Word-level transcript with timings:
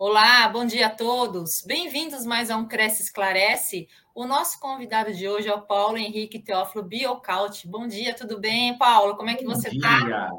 Olá, 0.00 0.48
bom 0.48 0.64
dia 0.64 0.86
a 0.86 0.90
todos. 0.90 1.60
Bem-vindos 1.66 2.24
mais 2.24 2.52
a 2.52 2.56
um 2.56 2.68
Cresce 2.68 3.02
Esclarece. 3.02 3.88
O 4.14 4.28
nosso 4.28 4.60
convidado 4.60 5.12
de 5.12 5.28
hoje 5.28 5.48
é 5.48 5.52
o 5.52 5.62
Paulo 5.62 5.98
Henrique 5.98 6.38
Teófilo 6.38 6.84
Biocaut. 6.84 7.66
Bom 7.66 7.88
dia, 7.88 8.14
tudo 8.14 8.38
bem, 8.38 8.78
Paulo? 8.78 9.16
Como 9.16 9.28
é 9.28 9.34
que 9.34 9.44
você 9.44 9.70
está? 9.70 10.30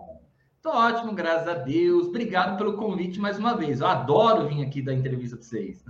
Tô 0.61 0.69
ótimo, 0.69 1.13
graças 1.13 1.47
a 1.49 1.55
Deus. 1.55 2.07
Obrigado 2.07 2.57
pelo 2.57 2.77
convite 2.77 3.19
mais 3.19 3.37
uma 3.37 3.53
vez. 3.53 3.81
Eu 3.81 3.87
adoro 3.87 4.47
vir 4.47 4.65
aqui 4.65 4.81
dar 4.81 4.93
entrevista 4.93 5.35
para 5.35 5.45
vocês. 5.45 5.83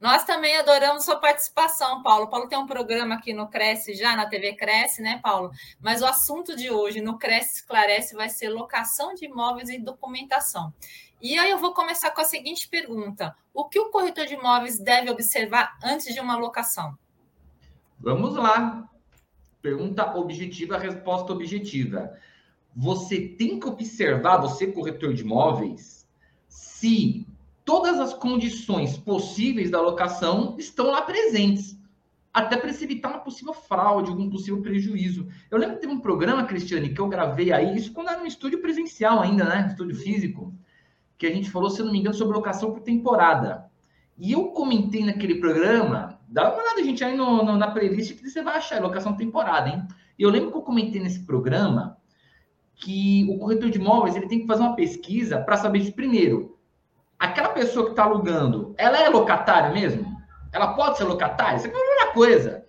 Nós 0.00 0.24
também 0.24 0.56
adoramos 0.56 1.04
sua 1.04 1.16
participação, 1.16 2.02
Paulo. 2.04 2.28
Paulo 2.28 2.48
tem 2.48 2.58
um 2.58 2.66
programa 2.66 3.16
aqui 3.16 3.32
no 3.32 3.48
Cresce 3.48 3.94
já, 3.94 4.14
na 4.14 4.26
TV 4.26 4.54
Cresce, 4.54 5.02
né, 5.02 5.18
Paulo? 5.20 5.50
Mas 5.80 6.02
o 6.02 6.06
assunto 6.06 6.56
de 6.56 6.70
hoje 6.70 7.00
no 7.00 7.18
Cresce 7.18 7.56
Esclarece 7.56 8.14
vai 8.14 8.28
ser 8.28 8.48
locação 8.48 9.14
de 9.14 9.24
imóveis 9.24 9.68
e 9.68 9.78
documentação. 9.78 10.72
E 11.20 11.36
aí 11.36 11.50
eu 11.50 11.58
vou 11.58 11.74
começar 11.74 12.12
com 12.12 12.20
a 12.20 12.24
seguinte 12.24 12.68
pergunta: 12.68 13.34
o 13.52 13.64
que 13.64 13.78
o 13.78 13.90
corretor 13.90 14.26
de 14.26 14.34
imóveis 14.34 14.78
deve 14.78 15.10
observar 15.10 15.76
antes 15.82 16.14
de 16.14 16.20
uma 16.20 16.36
locação? 16.36 16.96
Vamos 17.98 18.36
lá. 18.36 18.88
Pergunta 19.60 20.16
objetiva, 20.16 20.78
resposta 20.78 21.32
objetiva. 21.32 22.16
Você 22.76 23.20
tem 23.20 23.58
que 23.58 23.66
observar, 23.66 24.36
você 24.36 24.68
corretor 24.68 25.12
de 25.12 25.22
imóveis, 25.22 26.06
se 26.48 27.26
todas 27.64 27.98
as 27.98 28.14
condições 28.14 28.96
possíveis 28.96 29.72
da 29.72 29.80
locação 29.80 30.54
estão 30.56 30.86
lá 30.86 31.02
presentes, 31.02 31.76
até 32.32 32.56
para 32.56 32.72
se 32.72 32.84
evitar 32.84 33.08
uma 33.08 33.18
possível 33.18 33.52
fraude, 33.52 34.10
algum 34.10 34.30
possível 34.30 34.62
prejuízo. 34.62 35.26
Eu 35.50 35.58
lembro 35.58 35.74
que 35.74 35.80
teve 35.80 35.92
um 35.92 35.98
programa, 35.98 36.44
Cristiane, 36.44 36.94
que 36.94 37.00
eu 37.00 37.08
gravei 37.08 37.50
aí, 37.50 37.76
isso 37.76 37.92
quando 37.92 38.10
era 38.10 38.20
no 38.20 38.26
estúdio 38.26 38.62
presencial 38.62 39.20
ainda, 39.20 39.42
né? 39.44 39.66
Estúdio 39.68 39.96
físico 39.96 40.54
que 41.18 41.26
a 41.26 41.34
gente 41.34 41.50
falou, 41.50 41.68
se 41.68 41.82
não 41.82 41.90
me 41.90 41.98
engano, 41.98 42.14
sobre 42.14 42.36
locação 42.36 42.72
por 42.72 42.80
temporada. 42.80 43.68
E 44.16 44.32
eu 44.32 44.46
comentei 44.48 45.04
naquele 45.04 45.34
programa, 45.36 46.18
dá 46.28 46.50
uma 46.50 46.62
olhada, 46.62 46.82
gente, 46.82 47.04
aí 47.04 47.16
no, 47.16 47.44
no, 47.44 47.56
na 47.56 47.70
playlist 47.70 48.14
que 48.14 48.28
você 48.28 48.42
vai 48.42 48.56
achar, 48.56 48.76
é 48.76 48.80
locação 48.80 49.16
temporada, 49.16 49.68
hein? 49.68 49.86
E 50.18 50.22
eu 50.22 50.30
lembro 50.30 50.52
que 50.52 50.56
eu 50.56 50.62
comentei 50.62 51.00
nesse 51.00 51.24
programa 51.24 51.98
que 52.74 53.26
o 53.28 53.38
corretor 53.38 53.70
de 53.70 53.78
imóveis 53.78 54.14
ele 54.14 54.28
tem 54.28 54.40
que 54.40 54.46
fazer 54.46 54.62
uma 54.62 54.76
pesquisa 54.76 55.40
para 55.40 55.56
saber 55.56 55.92
primeiro, 55.92 56.56
aquela 57.18 57.48
pessoa 57.48 57.86
que 57.86 57.90
está 57.90 58.04
alugando, 58.04 58.74
ela 58.78 58.98
é 58.98 59.08
locatária 59.08 59.72
mesmo? 59.72 60.16
Ela 60.52 60.74
pode 60.74 60.96
ser 60.96 61.04
locatária? 61.04 61.56
Isso 61.56 61.66
é 61.66 61.70
a 61.70 61.72
primeira 61.72 62.12
coisa. 62.12 62.64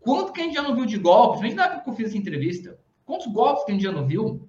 Quanto 0.00 0.32
que 0.32 0.40
a 0.40 0.44
gente 0.44 0.54
já 0.54 0.62
não 0.62 0.74
viu 0.74 0.84
de 0.84 0.98
golpes? 0.98 1.40
Gente 1.40 1.54
na 1.54 1.66
época 1.66 1.84
que 1.84 1.90
eu 1.90 1.94
fiz 1.94 2.08
essa 2.08 2.18
entrevista, 2.18 2.78
quantos 3.04 3.26
golpes 3.28 3.64
que 3.64 3.70
a 3.70 3.74
gente 3.74 3.84
já 3.84 3.92
não 3.92 4.06
viu 4.06 4.48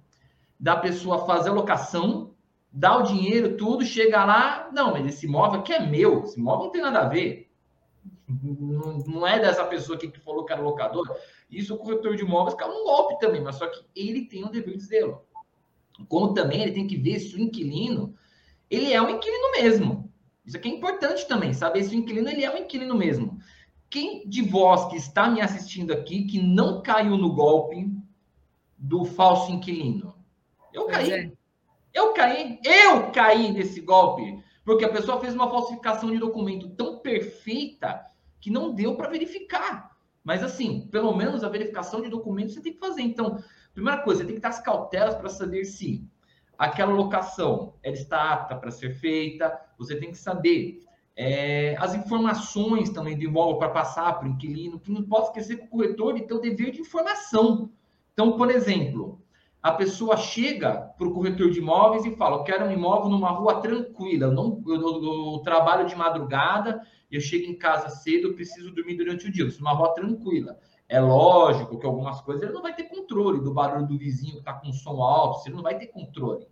da 0.58 0.76
pessoa 0.76 1.24
fazer 1.24 1.50
a 1.50 1.52
locação 1.52 2.34
dá 2.72 2.96
o 2.96 3.02
dinheiro, 3.02 3.56
tudo, 3.56 3.84
chega 3.84 4.24
lá, 4.24 4.70
não, 4.72 4.92
mas 4.92 5.06
esse 5.06 5.26
imóvel 5.26 5.60
aqui 5.60 5.72
é 5.72 5.86
meu, 5.86 6.24
esse 6.24 6.38
imóvel 6.38 6.66
não 6.66 6.72
tem 6.72 6.82
nada 6.82 7.00
a 7.00 7.08
ver. 7.08 7.50
Não, 8.28 8.98
não 8.98 9.26
é 9.26 9.38
dessa 9.38 9.64
pessoa 9.64 9.96
que 9.96 10.10
falou 10.20 10.44
que 10.44 10.52
era 10.52 10.60
locador. 10.60 11.16
Isso 11.50 11.74
o 11.74 11.78
corretor 11.78 12.16
de 12.16 12.22
imóveis 12.22 12.54
caiu 12.54 12.72
um 12.72 12.84
golpe 12.84 13.18
também, 13.18 13.40
mas 13.40 13.56
só 13.56 13.66
que 13.68 13.84
ele 13.94 14.26
tem 14.26 14.44
o 14.44 14.50
dever 14.50 14.76
de 14.76 14.84
zelo. 14.84 15.22
Como 16.08 16.34
também 16.34 16.62
ele 16.62 16.72
tem 16.72 16.86
que 16.86 16.96
ver 16.96 17.20
se 17.20 17.34
o 17.36 17.40
inquilino, 17.40 18.14
ele 18.68 18.92
é 18.92 19.00
um 19.00 19.08
inquilino 19.08 19.52
mesmo. 19.52 20.12
Isso 20.44 20.56
aqui 20.56 20.68
é 20.68 20.72
importante 20.72 21.26
também, 21.26 21.52
saber 21.52 21.82
se 21.84 21.94
o 21.94 21.98
inquilino 21.98 22.28
ele 22.28 22.44
é 22.44 22.52
um 22.52 22.58
inquilino 22.58 22.94
mesmo. 22.94 23.38
Quem 23.88 24.28
de 24.28 24.42
vós 24.42 24.86
que 24.88 24.96
está 24.96 25.30
me 25.30 25.40
assistindo 25.40 25.92
aqui 25.92 26.24
que 26.24 26.42
não 26.42 26.82
caiu 26.82 27.16
no 27.16 27.32
golpe 27.32 27.88
do 28.76 29.04
falso 29.04 29.50
inquilino? 29.52 30.14
Eu 30.72 30.86
caí. 30.86 31.12
É. 31.12 31.32
Eu 31.96 32.12
caí, 32.12 32.60
eu 32.62 33.10
caí 33.10 33.50
nesse 33.50 33.80
golpe, 33.80 34.38
porque 34.66 34.84
a 34.84 34.90
pessoa 34.90 35.18
fez 35.18 35.34
uma 35.34 35.48
falsificação 35.48 36.10
de 36.10 36.18
documento 36.18 36.68
tão 36.68 36.98
perfeita 36.98 38.04
que 38.38 38.50
não 38.50 38.74
deu 38.74 38.96
para 38.96 39.08
verificar. 39.08 39.96
Mas 40.22 40.42
assim, 40.42 40.86
pelo 40.88 41.16
menos 41.16 41.42
a 41.42 41.48
verificação 41.48 42.02
de 42.02 42.10
documentos 42.10 42.52
você 42.52 42.60
tem 42.60 42.74
que 42.74 42.78
fazer. 42.78 43.00
Então, 43.00 43.42
primeira 43.72 44.02
coisa, 44.02 44.20
você 44.20 44.26
tem 44.26 44.34
que 44.34 44.42
dar 44.42 44.50
as 44.50 44.60
cautelas 44.60 45.14
para 45.14 45.30
saber 45.30 45.64
se 45.64 46.06
aquela 46.58 46.92
locação 46.92 47.72
ela 47.82 47.96
está 47.96 48.30
apta 48.30 48.56
para 48.56 48.70
ser 48.70 48.90
feita. 48.90 49.58
Você 49.78 49.96
tem 49.96 50.10
que 50.10 50.18
saber 50.18 50.84
é, 51.16 51.76
as 51.78 51.94
informações 51.94 52.90
também 52.90 53.16
do 53.16 53.24
imóvel 53.24 53.56
para 53.56 53.70
passar 53.70 54.18
para 54.18 54.28
o 54.28 54.32
inquilino, 54.32 54.78
que 54.78 54.92
não 54.92 55.02
pode 55.02 55.28
esquecer 55.28 55.56
que 55.56 55.64
o 55.64 55.68
corretor 55.68 56.12
tem 56.12 56.36
o 56.36 56.40
dever 56.42 56.72
de 56.72 56.82
informação. 56.82 57.70
Então, 58.12 58.36
por 58.36 58.50
exemplo, 58.50 59.18
a 59.62 59.72
pessoa 59.72 60.16
chega 60.16 60.92
para 60.96 61.08
o 61.08 61.12
corretor 61.12 61.50
de 61.50 61.58
imóveis 61.58 62.04
e 62.04 62.14
fala: 62.16 62.36
Eu 62.36 62.44
quero 62.44 62.66
um 62.66 62.70
imóvel 62.70 63.10
numa 63.10 63.30
rua 63.30 63.60
tranquila, 63.60 64.26
eu, 64.26 64.32
não, 64.32 64.62
eu, 64.66 64.80
eu, 64.80 65.34
eu 65.34 65.38
trabalho 65.42 65.86
de 65.86 65.96
madrugada, 65.96 66.80
eu 67.10 67.20
chego 67.20 67.50
em 67.50 67.56
casa 67.56 67.88
cedo, 67.88 68.28
eu 68.28 68.34
preciso 68.34 68.72
dormir 68.72 68.96
durante 68.96 69.26
o 69.26 69.32
dia, 69.32 69.44
eu 69.44 69.60
uma 69.60 69.72
rua 69.72 69.92
tranquila. 69.94 70.58
É 70.88 71.00
lógico 71.00 71.78
que 71.78 71.86
algumas 71.86 72.20
coisas 72.20 72.44
ele 72.44 72.52
não 72.52 72.62
vai 72.62 72.74
ter 72.74 72.84
controle 72.84 73.40
do 73.40 73.52
barulho 73.52 73.86
do 73.86 73.98
vizinho 73.98 74.34
que 74.34 74.38
está 74.38 74.52
com 74.52 74.72
som 74.72 75.02
alto, 75.02 75.46
ele 75.46 75.56
não 75.56 75.62
vai 75.62 75.76
ter 75.76 75.88
controle. 75.88 76.46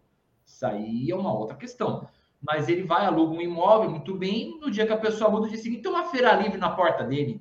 Isso 0.44 0.66
aí 0.66 1.10
é 1.10 1.14
uma 1.14 1.32
outra 1.32 1.56
questão. 1.56 2.08
Mas 2.42 2.68
ele 2.68 2.82
vai, 2.82 3.06
aluga 3.06 3.34
um 3.34 3.40
imóvel 3.40 3.90
muito 3.90 4.14
bem, 4.14 4.58
no 4.60 4.70
dia 4.70 4.86
que 4.86 4.92
a 4.92 4.98
pessoa 4.98 5.30
muda, 5.30 5.48
dia 5.48 5.56
seguinte 5.56 5.82
tem 5.82 5.90
uma 5.90 6.04
feira 6.04 6.34
livre 6.34 6.58
na 6.58 6.70
porta 6.70 7.04
dele. 7.04 7.40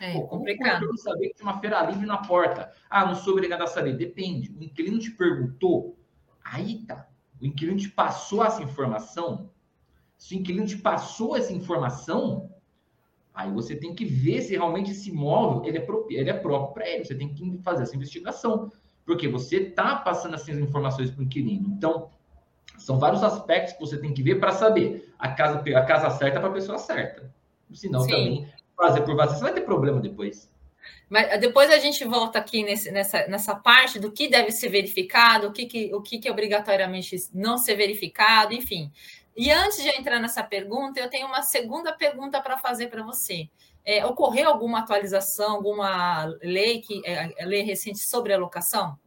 É 0.00 0.12
Pô, 0.12 0.26
complicado. 0.26 0.86
Como 0.86 0.98
saber 0.98 1.28
que 1.28 1.34
tem 1.34 1.46
uma 1.46 1.60
feira 1.60 1.82
livre 1.82 2.06
na 2.06 2.18
porta? 2.18 2.72
Ah, 2.88 3.06
não 3.06 3.14
sou 3.14 3.32
obrigado 3.32 3.62
a 3.62 3.66
saber. 3.66 3.96
Depende. 3.96 4.50
O 4.58 4.62
inquilino 4.62 4.98
te 4.98 5.10
perguntou, 5.10 5.96
aí 6.44 6.84
tá. 6.86 7.08
O 7.40 7.46
inquilino 7.46 7.78
te 7.78 7.88
passou 7.88 8.44
essa 8.44 8.62
informação. 8.62 9.50
Se 10.16 10.34
o 10.34 10.38
inquilino 10.38 10.66
te 10.66 10.78
passou 10.78 11.36
essa 11.36 11.52
informação, 11.52 12.50
aí 13.34 13.50
você 13.50 13.76
tem 13.76 13.94
que 13.94 14.04
ver 14.04 14.42
se 14.42 14.52
realmente 14.52 14.90
esse 14.90 15.10
imóvel 15.10 15.64
ele 15.64 15.78
é, 15.78 15.80
próprio, 15.80 16.18
ele 16.18 16.30
é 16.30 16.34
próprio 16.34 16.74
para 16.74 16.88
ele. 16.88 17.04
Você 17.04 17.14
tem 17.14 17.32
que 17.32 17.58
fazer 17.62 17.82
essa 17.82 17.96
investigação. 17.96 18.70
Porque 19.04 19.26
você 19.26 19.56
está 19.56 19.96
passando 19.96 20.34
essas 20.34 20.58
informações 20.58 21.10
para 21.10 21.20
o 21.20 21.24
inquilino. 21.24 21.68
Então, 21.68 22.10
são 22.76 22.98
vários 22.98 23.22
aspectos 23.22 23.72
que 23.72 23.80
você 23.80 23.98
tem 23.98 24.12
que 24.12 24.22
ver 24.22 24.38
para 24.38 24.52
saber 24.52 25.12
a 25.18 25.28
casa, 25.32 25.58
a 25.58 25.84
casa 25.84 26.10
certa 26.10 26.38
para 26.38 26.50
a 26.50 26.52
pessoa 26.52 26.78
certa. 26.78 27.32
Senão 27.72 28.00
Sim. 28.00 28.10
também 28.10 28.48
fazer 28.78 29.02
por 29.02 29.16
você, 29.16 29.34
você 29.34 29.42
vai 29.42 29.52
ter 29.52 29.62
problema 29.62 30.00
depois. 30.00 30.48
Mas 31.10 31.40
depois 31.40 31.70
a 31.70 31.78
gente 31.78 32.04
volta 32.04 32.38
aqui 32.38 32.62
nesse, 32.62 32.90
nessa, 32.90 33.26
nessa 33.26 33.54
parte 33.54 33.98
do 33.98 34.12
que 34.12 34.28
deve 34.28 34.52
ser 34.52 34.68
verificado, 34.68 35.48
o 35.48 35.52
que, 35.52 35.66
que, 35.66 35.94
o 35.94 36.00
que, 36.00 36.18
que 36.18 36.28
é 36.28 36.30
obrigatoriamente 36.30 37.16
não 37.34 37.58
ser 37.58 37.74
verificado, 37.74 38.54
enfim. 38.54 38.90
E 39.36 39.50
antes 39.50 39.82
de 39.82 39.88
entrar 39.88 40.20
nessa 40.20 40.42
pergunta, 40.42 41.00
eu 41.00 41.10
tenho 41.10 41.26
uma 41.26 41.42
segunda 41.42 41.92
pergunta 41.92 42.40
para 42.40 42.58
fazer 42.58 42.88
para 42.88 43.02
você. 43.02 43.48
É, 43.84 44.04
ocorreu 44.04 44.48
alguma 44.48 44.80
atualização, 44.80 45.56
alguma 45.56 46.24
lei 46.42 46.80
que 46.80 47.00
é, 47.06 47.46
lei 47.46 47.62
recente 47.62 48.00
sobre 48.00 48.32
a 48.32 48.38
locação? 48.38 48.98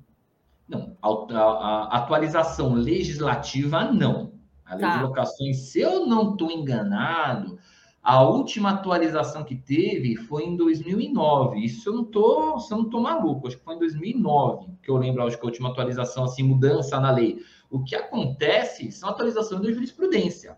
Não, 0.67 0.97
a, 1.01 1.07
a, 1.07 1.83
a 1.91 1.97
atualização 1.97 2.73
legislativa 2.73 3.83
não. 3.83 4.33
A 4.65 4.75
lei 4.75 4.85
tá. 4.85 4.97
de 4.97 5.03
locações, 5.03 5.57
se 5.69 5.81
eu 5.81 6.05
não 6.07 6.31
estou 6.31 6.49
enganado, 6.49 7.59
a 8.03 8.23
última 8.23 8.71
atualização 8.71 9.43
que 9.43 9.55
teve 9.55 10.15
foi 10.15 10.43
em 10.43 10.55
2009. 10.55 11.63
Isso 11.63 11.89
eu 11.89 11.93
não 11.93 12.03
tô, 12.03 12.57
eu 12.57 12.77
não 12.77 12.89
tô 12.89 12.99
maluco. 12.99 13.47
Acho 13.47 13.57
que 13.57 13.63
foi 13.63 13.75
em 13.75 13.79
2009 13.79 14.71
que 14.81 14.89
eu 14.89 14.97
lembro, 14.97 15.23
acho 15.23 15.37
que 15.37 15.45
a 15.45 15.49
última 15.49 15.69
atualização, 15.69 16.23
assim, 16.23 16.43
mudança 16.43 16.99
na 16.99 17.11
lei. 17.11 17.43
O 17.69 17.83
que 17.83 17.95
acontece 17.95 18.91
são 18.91 19.09
atualizações 19.09 19.61
da 19.61 19.71
jurisprudência. 19.71 20.57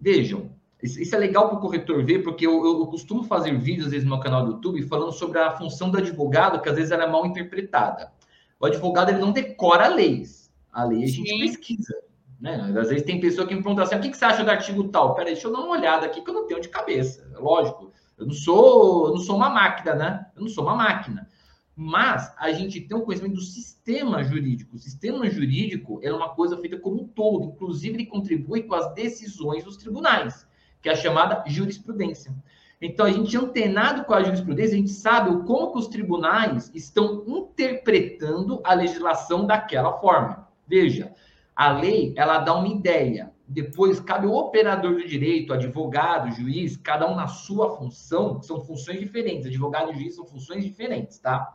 Vejam, 0.00 0.50
isso 0.82 1.14
é 1.14 1.18
legal 1.18 1.48
para 1.48 1.58
o 1.58 1.60
corretor 1.60 2.04
ver, 2.04 2.22
porque 2.22 2.46
eu, 2.46 2.64
eu, 2.64 2.86
costumo 2.86 3.24
fazer 3.24 3.58
vídeos, 3.58 3.86
às 3.86 3.92
vezes, 3.92 4.04
no 4.06 4.14
meu 4.14 4.22
canal 4.22 4.44
do 4.44 4.52
YouTube, 4.52 4.82
falando 4.82 5.12
sobre 5.12 5.38
a 5.38 5.50
função 5.56 5.90
do 5.90 5.98
advogado, 5.98 6.60
que 6.62 6.68
às 6.68 6.76
vezes 6.76 6.90
ela 6.92 7.04
é 7.04 7.10
mal 7.10 7.26
interpretada. 7.26 8.12
O 8.60 8.66
advogado, 8.66 9.10
ele 9.10 9.18
não 9.18 9.32
decora 9.32 9.88
leis. 9.88 10.52
A 10.72 10.84
lei 10.84 11.04
a 11.04 11.06
gente 11.06 11.28
Sim. 11.28 11.38
pesquisa. 11.40 11.94
Né? 12.44 12.56
Às 12.78 12.90
vezes 12.90 13.06
tem 13.06 13.18
pessoa 13.18 13.46
que 13.46 13.54
me 13.54 13.62
pergunta 13.62 13.84
assim: 13.84 13.94
o 13.94 14.00
que, 14.02 14.14
você 14.14 14.22
acha 14.26 14.44
do 14.44 14.50
artigo 14.50 14.88
tal? 14.88 15.14
Peraí, 15.14 15.32
deixa 15.32 15.48
eu 15.48 15.52
dar 15.52 15.60
uma 15.60 15.70
olhada 15.70 16.04
aqui 16.04 16.20
que 16.20 16.28
eu 16.28 16.34
não 16.34 16.46
tenho 16.46 16.60
de 16.60 16.68
cabeça. 16.68 17.26
É 17.34 17.38
lógico, 17.38 17.90
eu 18.18 18.26
não 18.26 18.34
sou, 18.34 19.06
eu 19.06 19.12
não 19.12 19.18
sou 19.18 19.34
uma 19.34 19.48
máquina, 19.48 19.94
né? 19.94 20.26
Eu 20.36 20.42
não 20.42 20.48
sou 20.50 20.62
uma 20.62 20.76
máquina. 20.76 21.26
Mas 21.74 22.30
a 22.38 22.52
gente 22.52 22.82
tem 22.82 22.94
um 22.94 23.00
conhecimento 23.00 23.36
do 23.36 23.40
sistema 23.40 24.22
jurídico. 24.22 24.76
O 24.76 24.78
sistema 24.78 25.28
jurídico 25.30 25.98
é 26.02 26.12
uma 26.12 26.34
coisa 26.34 26.58
feita 26.58 26.78
como 26.78 27.00
um 27.00 27.08
todo, 27.08 27.46
inclusive 27.46 27.96
ele 27.96 28.06
contribui 28.06 28.64
com 28.64 28.74
as 28.74 28.92
decisões 28.92 29.64
dos 29.64 29.78
tribunais, 29.78 30.46
que 30.82 30.90
é 30.90 30.92
a 30.92 30.96
chamada 30.96 31.42
jurisprudência. 31.46 32.30
Então, 32.78 33.06
a 33.06 33.10
gente 33.10 33.34
antenado 33.38 34.04
com 34.04 34.12
a 34.12 34.22
jurisprudência, 34.22 34.74
a 34.74 34.78
gente 34.78 34.90
sabe 34.90 35.30
como 35.46 35.72
que 35.72 35.78
os 35.78 35.88
tribunais 35.88 36.70
estão 36.74 37.24
interpretando 37.26 38.60
a 38.62 38.74
legislação 38.74 39.46
daquela 39.46 39.94
forma. 39.94 40.46
Veja, 40.68 41.10
a 41.54 41.70
lei, 41.70 42.12
ela 42.16 42.38
dá 42.38 42.54
uma 42.54 42.68
ideia. 42.68 43.32
Depois, 43.46 44.00
cabe 44.00 44.26
ao 44.26 44.34
operador 44.34 44.94
do 44.94 45.06
direito, 45.06 45.52
advogado, 45.52 46.34
juiz, 46.34 46.76
cada 46.76 47.10
um 47.10 47.14
na 47.14 47.26
sua 47.26 47.76
função, 47.76 48.42
são 48.42 48.60
funções 48.60 48.98
diferentes. 48.98 49.46
Advogado 49.46 49.92
e 49.92 49.94
juiz 49.94 50.16
são 50.16 50.24
funções 50.24 50.64
diferentes, 50.64 51.18
tá? 51.18 51.54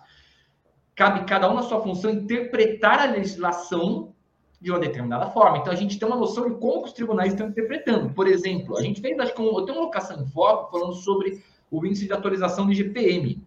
Cabe 0.96 1.26
cada 1.26 1.50
um 1.50 1.56
na 1.56 1.64
sua 1.64 1.82
função 1.82 2.12
interpretar 2.12 3.00
a 3.00 3.12
legislação 3.12 4.14
de 4.62 4.70
uma 4.70 4.80
determinada 4.80 5.30
forma. 5.32 5.58
Então, 5.58 5.74
a 5.74 5.76
gente 5.76 5.98
tem 5.98 6.08
uma 6.08 6.18
noção 6.18 6.50
de 6.50 6.56
como 6.58 6.84
os 6.84 6.94
tribunais 6.94 7.34
estão 7.34 7.48
interpretando. 7.48 8.14
Por 8.14 8.28
exemplo, 8.28 8.78
a 8.78 8.82
gente 8.82 9.02
fez, 9.02 9.18
acho 9.18 9.34
que 9.34 9.42
um, 9.42 9.58
eu 9.58 9.66
tenho 9.66 9.78
uma 9.78 9.86
locação 9.86 10.22
em 10.22 10.28
foco 10.28 10.72
falando 10.72 10.94
sobre 10.94 11.42
o 11.72 11.86
índice 11.86 12.06
de 12.06 12.14
atualização 12.14 12.66
do 12.66 12.72
IGPM. 12.72 13.42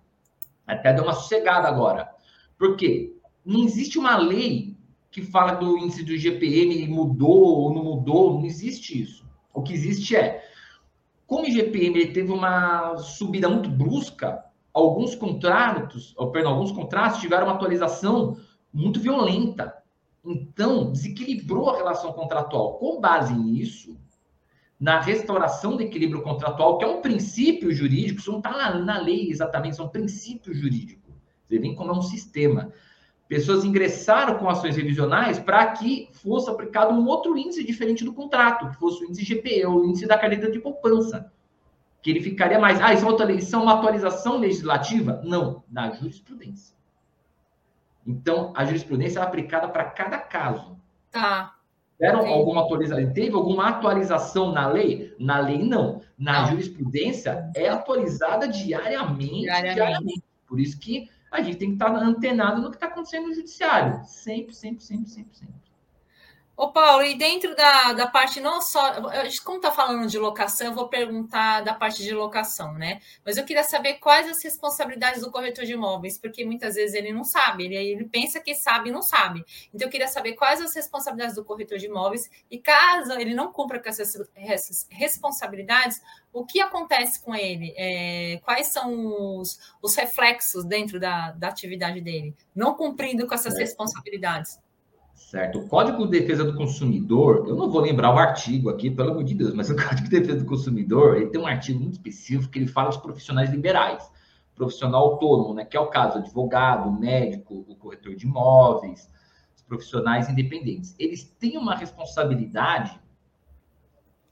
Até 0.66 0.92
deu 0.92 1.04
uma 1.04 1.12
sossegada 1.12 1.68
agora. 1.68 2.10
Por 2.58 2.76
quê? 2.76 3.14
Não 3.44 3.62
existe 3.62 3.98
uma 3.98 4.16
lei 4.16 4.71
que 5.12 5.22
fala 5.22 5.52
do 5.52 5.78
índice 5.78 6.02
do 6.02 6.12
IGPM 6.12 6.88
mudou 6.88 7.42
ou 7.42 7.74
não 7.74 7.84
mudou, 7.84 8.32
não 8.32 8.44
existe 8.46 9.00
isso. 9.00 9.24
O 9.54 9.62
que 9.62 9.74
existe 9.74 10.16
é, 10.16 10.42
como 11.26 11.44
o 11.44 11.48
IGPM 11.48 12.12
teve 12.12 12.32
uma 12.32 12.96
subida 12.96 13.48
muito 13.48 13.68
brusca, 13.68 14.42
alguns 14.72 15.14
contratos, 15.14 16.14
perdão, 16.32 16.52
alguns 16.52 16.72
contratos 16.72 17.20
tiveram 17.20 17.46
uma 17.46 17.54
atualização 17.54 18.38
muito 18.72 18.98
violenta. 18.98 19.74
Então, 20.24 20.90
desequilibrou 20.90 21.68
a 21.68 21.76
relação 21.76 22.12
contratual. 22.12 22.78
Com 22.78 23.00
base 23.00 23.34
nisso, 23.34 23.98
na 24.80 25.00
restauração 25.00 25.76
do 25.76 25.82
equilíbrio 25.82 26.22
contratual, 26.22 26.78
que 26.78 26.84
é 26.84 26.88
um 26.88 27.02
princípio 27.02 27.72
jurídico, 27.72 28.20
isso 28.20 28.30
não 28.30 28.38
está 28.38 28.50
na, 28.50 28.78
na, 28.78 28.98
lei 28.98 29.30
exatamente, 29.30 29.74
isso 29.74 29.82
é 29.82 29.84
um 29.84 29.90
princípio 29.90 30.54
jurídico. 30.54 31.12
Você 31.46 31.58
vê 31.58 31.74
como 31.74 31.90
é 31.90 31.94
um 31.94 32.02
sistema. 32.02 32.72
Pessoas 33.28 33.64
ingressaram 33.64 34.38
com 34.38 34.48
ações 34.48 34.76
revisionais 34.76 35.38
para 35.38 35.66
que 35.68 36.08
fosse 36.12 36.50
aplicado 36.50 36.92
um 36.92 37.06
outro 37.06 37.36
índice 37.36 37.64
diferente 37.64 38.04
do 38.04 38.12
contrato, 38.12 38.68
que 38.68 38.76
fosse 38.76 39.02
o 39.02 39.08
índice 39.08 39.34
GPE, 39.34 39.66
o 39.66 39.84
índice 39.84 40.06
da 40.06 40.18
carteira 40.18 40.50
de 40.50 40.60
poupança. 40.60 41.32
Que 42.02 42.10
ele 42.10 42.20
ficaria 42.20 42.58
mais. 42.58 42.80
Ah, 42.80 42.92
isso 42.92 43.06
é 43.06 43.58
uma 43.58 43.74
atualização 43.74 44.38
legislativa? 44.38 45.20
Não, 45.24 45.62
da 45.68 45.90
jurisprudência. 45.92 46.74
Então, 48.06 48.52
a 48.56 48.64
jurisprudência 48.64 49.20
é 49.20 49.22
aplicada 49.22 49.68
para 49.68 49.84
cada 49.84 50.18
caso. 50.18 50.76
Tá. 51.10 51.54
Deram 51.98 52.26
alguma 52.26 52.62
atualização? 52.62 53.12
Teve 53.12 53.36
alguma 53.36 53.68
atualização 53.68 54.50
na 54.52 54.66
lei? 54.66 55.14
Na 55.20 55.38
lei, 55.38 55.62
não. 55.62 56.00
Na 56.18 56.40
não. 56.40 56.48
jurisprudência, 56.48 57.48
é 57.54 57.68
atualizada 57.68 58.48
diariamente, 58.48 59.42
diariamente, 59.42 59.74
diariamente. 59.74 60.22
Por 60.46 60.58
isso 60.58 60.78
que 60.80 61.08
a 61.32 61.42
gente 61.42 61.56
tem 61.56 61.68
que 61.68 61.74
estar 61.74 61.90
antenado 61.94 62.60
no 62.60 62.70
que 62.70 62.76
está 62.76 62.86
acontecendo 62.86 63.28
no 63.28 63.34
judiciário. 63.34 64.04
Sempre, 64.04 64.54
sempre, 64.54 64.84
sempre, 64.84 65.08
sempre, 65.08 65.36
sempre. 65.36 65.71
Ô, 66.54 66.70
Paulo, 66.70 67.02
e 67.02 67.14
dentro 67.14 67.56
da, 67.56 67.94
da 67.94 68.06
parte 68.06 68.38
não 68.38 68.60
só. 68.60 68.92
Como 69.42 69.56
está 69.56 69.72
falando 69.72 70.06
de 70.06 70.18
locação, 70.18 70.66
eu 70.66 70.74
vou 70.74 70.86
perguntar 70.86 71.62
da 71.62 71.72
parte 71.72 72.02
de 72.02 72.12
locação, 72.12 72.74
né? 72.74 73.00
Mas 73.24 73.38
eu 73.38 73.44
queria 73.44 73.64
saber 73.64 73.94
quais 73.94 74.28
as 74.28 74.42
responsabilidades 74.42 75.22
do 75.22 75.30
corretor 75.30 75.64
de 75.64 75.72
imóveis, 75.72 76.18
porque 76.18 76.44
muitas 76.44 76.74
vezes 76.74 76.94
ele 76.94 77.10
não 77.10 77.24
sabe, 77.24 77.64
ele, 77.64 77.76
ele 77.76 78.04
pensa 78.04 78.38
que 78.38 78.54
sabe 78.54 78.90
e 78.90 78.92
não 78.92 79.00
sabe. 79.00 79.42
Então, 79.72 79.88
eu 79.88 79.90
queria 79.90 80.08
saber 80.08 80.34
quais 80.34 80.60
as 80.60 80.74
responsabilidades 80.74 81.36
do 81.36 81.44
corretor 81.44 81.78
de 81.78 81.86
imóveis, 81.86 82.30
e 82.50 82.58
caso 82.58 83.12
ele 83.12 83.34
não 83.34 83.50
cumpra 83.50 83.82
com 83.82 83.88
essas, 83.88 84.14
essas 84.36 84.86
responsabilidades, 84.90 86.02
o 86.32 86.44
que 86.44 86.60
acontece 86.60 87.22
com 87.22 87.34
ele? 87.34 87.72
É, 87.76 88.40
quais 88.44 88.66
são 88.66 89.38
os, 89.38 89.58
os 89.80 89.94
reflexos 89.96 90.66
dentro 90.66 91.00
da, 91.00 91.30
da 91.32 91.48
atividade 91.48 92.00
dele, 92.02 92.36
não 92.54 92.74
cumprindo 92.74 93.26
com 93.26 93.34
essas 93.34 93.56
é. 93.56 93.60
responsabilidades? 93.60 94.60
Certo. 95.30 95.60
O 95.60 95.68
Código 95.68 96.04
de 96.04 96.20
Defesa 96.20 96.44
do 96.44 96.54
Consumidor, 96.54 97.46
eu 97.48 97.56
não 97.56 97.70
vou 97.70 97.80
lembrar 97.80 98.14
o 98.14 98.18
artigo 98.18 98.68
aqui, 98.68 98.90
pelo 98.90 99.12
amor 99.12 99.24
de 99.24 99.34
Deus, 99.34 99.54
mas 99.54 99.70
o 99.70 99.76
Código 99.76 100.02
de 100.02 100.10
Defesa 100.10 100.40
do 100.40 100.44
Consumidor, 100.44 101.16
ele 101.16 101.28
tem 101.28 101.40
um 101.40 101.46
artigo 101.46 101.80
muito 101.80 101.94
específico 101.94 102.52
que 102.52 102.58
ele 102.58 102.66
fala 102.66 102.88
dos 102.88 102.98
profissionais 102.98 103.50
liberais, 103.50 104.10
profissional 104.54 105.02
autônomo, 105.02 105.54
né, 105.54 105.64
que 105.64 105.76
é 105.76 105.80
o 105.80 105.86
caso 105.86 106.18
advogado, 106.18 106.92
médico, 106.92 107.64
o 107.66 107.74
corretor 107.76 108.14
de 108.14 108.26
imóveis, 108.26 109.08
os 109.56 109.62
profissionais 109.62 110.28
independentes. 110.28 110.94
Eles 110.98 111.24
têm 111.24 111.56
uma 111.56 111.74
responsabilidade 111.74 113.00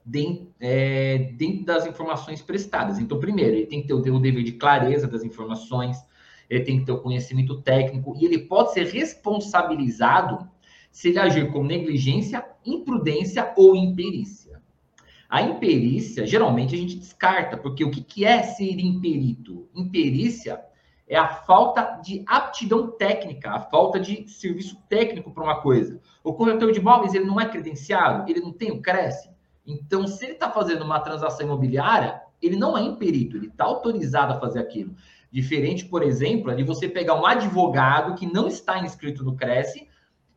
dentro, 0.05 0.53
é, 0.59 1.33
dentro 1.35 1.65
das 1.65 1.87
informações 1.87 2.41
prestadas. 2.41 2.99
Então, 2.99 3.19
primeiro, 3.19 3.55
ele 3.55 3.65
tem 3.65 3.81
que 3.81 3.87
ter 3.87 3.93
o 3.93 4.19
dever 4.19 4.43
de 4.43 4.51
clareza 4.51 5.07
das 5.07 5.23
informações, 5.23 5.97
ele 6.49 6.63
tem 6.63 6.79
que 6.79 6.85
ter 6.85 6.91
o 6.91 7.01
conhecimento 7.01 7.59
técnico 7.61 8.15
e 8.17 8.25
ele 8.25 8.37
pode 8.39 8.73
ser 8.73 8.85
responsabilizado 8.85 10.47
se 10.91 11.09
ele 11.09 11.19
agir 11.19 11.51
com 11.51 11.63
negligência, 11.63 12.45
imprudência 12.65 13.53
ou 13.55 13.75
imperícia. 13.75 14.61
A 15.29 15.41
imperícia, 15.41 16.27
geralmente, 16.27 16.75
a 16.75 16.77
gente 16.77 16.97
descarta, 16.97 17.55
porque 17.55 17.85
o 17.85 17.89
que, 17.89 18.25
é 18.25 18.43
ser 18.43 18.77
imperito? 18.79 19.69
Imperícia 19.73 20.61
é 21.07 21.15
a 21.15 21.27
falta 21.27 22.01
de 22.03 22.23
aptidão 22.27 22.91
técnica, 22.91 23.51
a 23.51 23.59
falta 23.61 23.97
de 23.97 24.29
serviço 24.29 24.77
técnico 24.89 25.31
para 25.31 25.43
uma 25.43 25.61
coisa. 25.61 26.01
O 26.21 26.33
corretor 26.33 26.71
de 26.73 26.79
imóveis, 26.79 27.13
ele 27.13 27.25
não 27.25 27.39
é 27.39 27.47
credenciado, 27.47 28.29
ele 28.29 28.41
não 28.41 28.51
tem 28.51 28.71
o 28.71 28.81
Cresce. 28.81 29.29
Então, 29.65 30.05
se 30.05 30.25
ele 30.25 30.33
está 30.33 30.49
fazendo 30.49 30.83
uma 30.83 30.99
transação 30.99 31.45
imobiliária, 31.45 32.21
ele 32.41 32.57
não 32.57 32.77
é 32.77 32.81
imperito, 32.81 33.37
ele 33.37 33.47
está 33.47 33.63
autorizado 33.63 34.33
a 34.33 34.39
fazer 34.39 34.59
aquilo. 34.59 34.93
Diferente, 35.31 35.85
por 35.85 36.03
exemplo, 36.03 36.53
de 36.53 36.63
você 36.63 36.89
pegar 36.89 37.15
um 37.15 37.25
advogado 37.25 38.15
que 38.15 38.25
não 38.25 38.47
está 38.47 38.79
inscrito 38.79 39.23
no 39.23 39.37
Cresce 39.37 39.87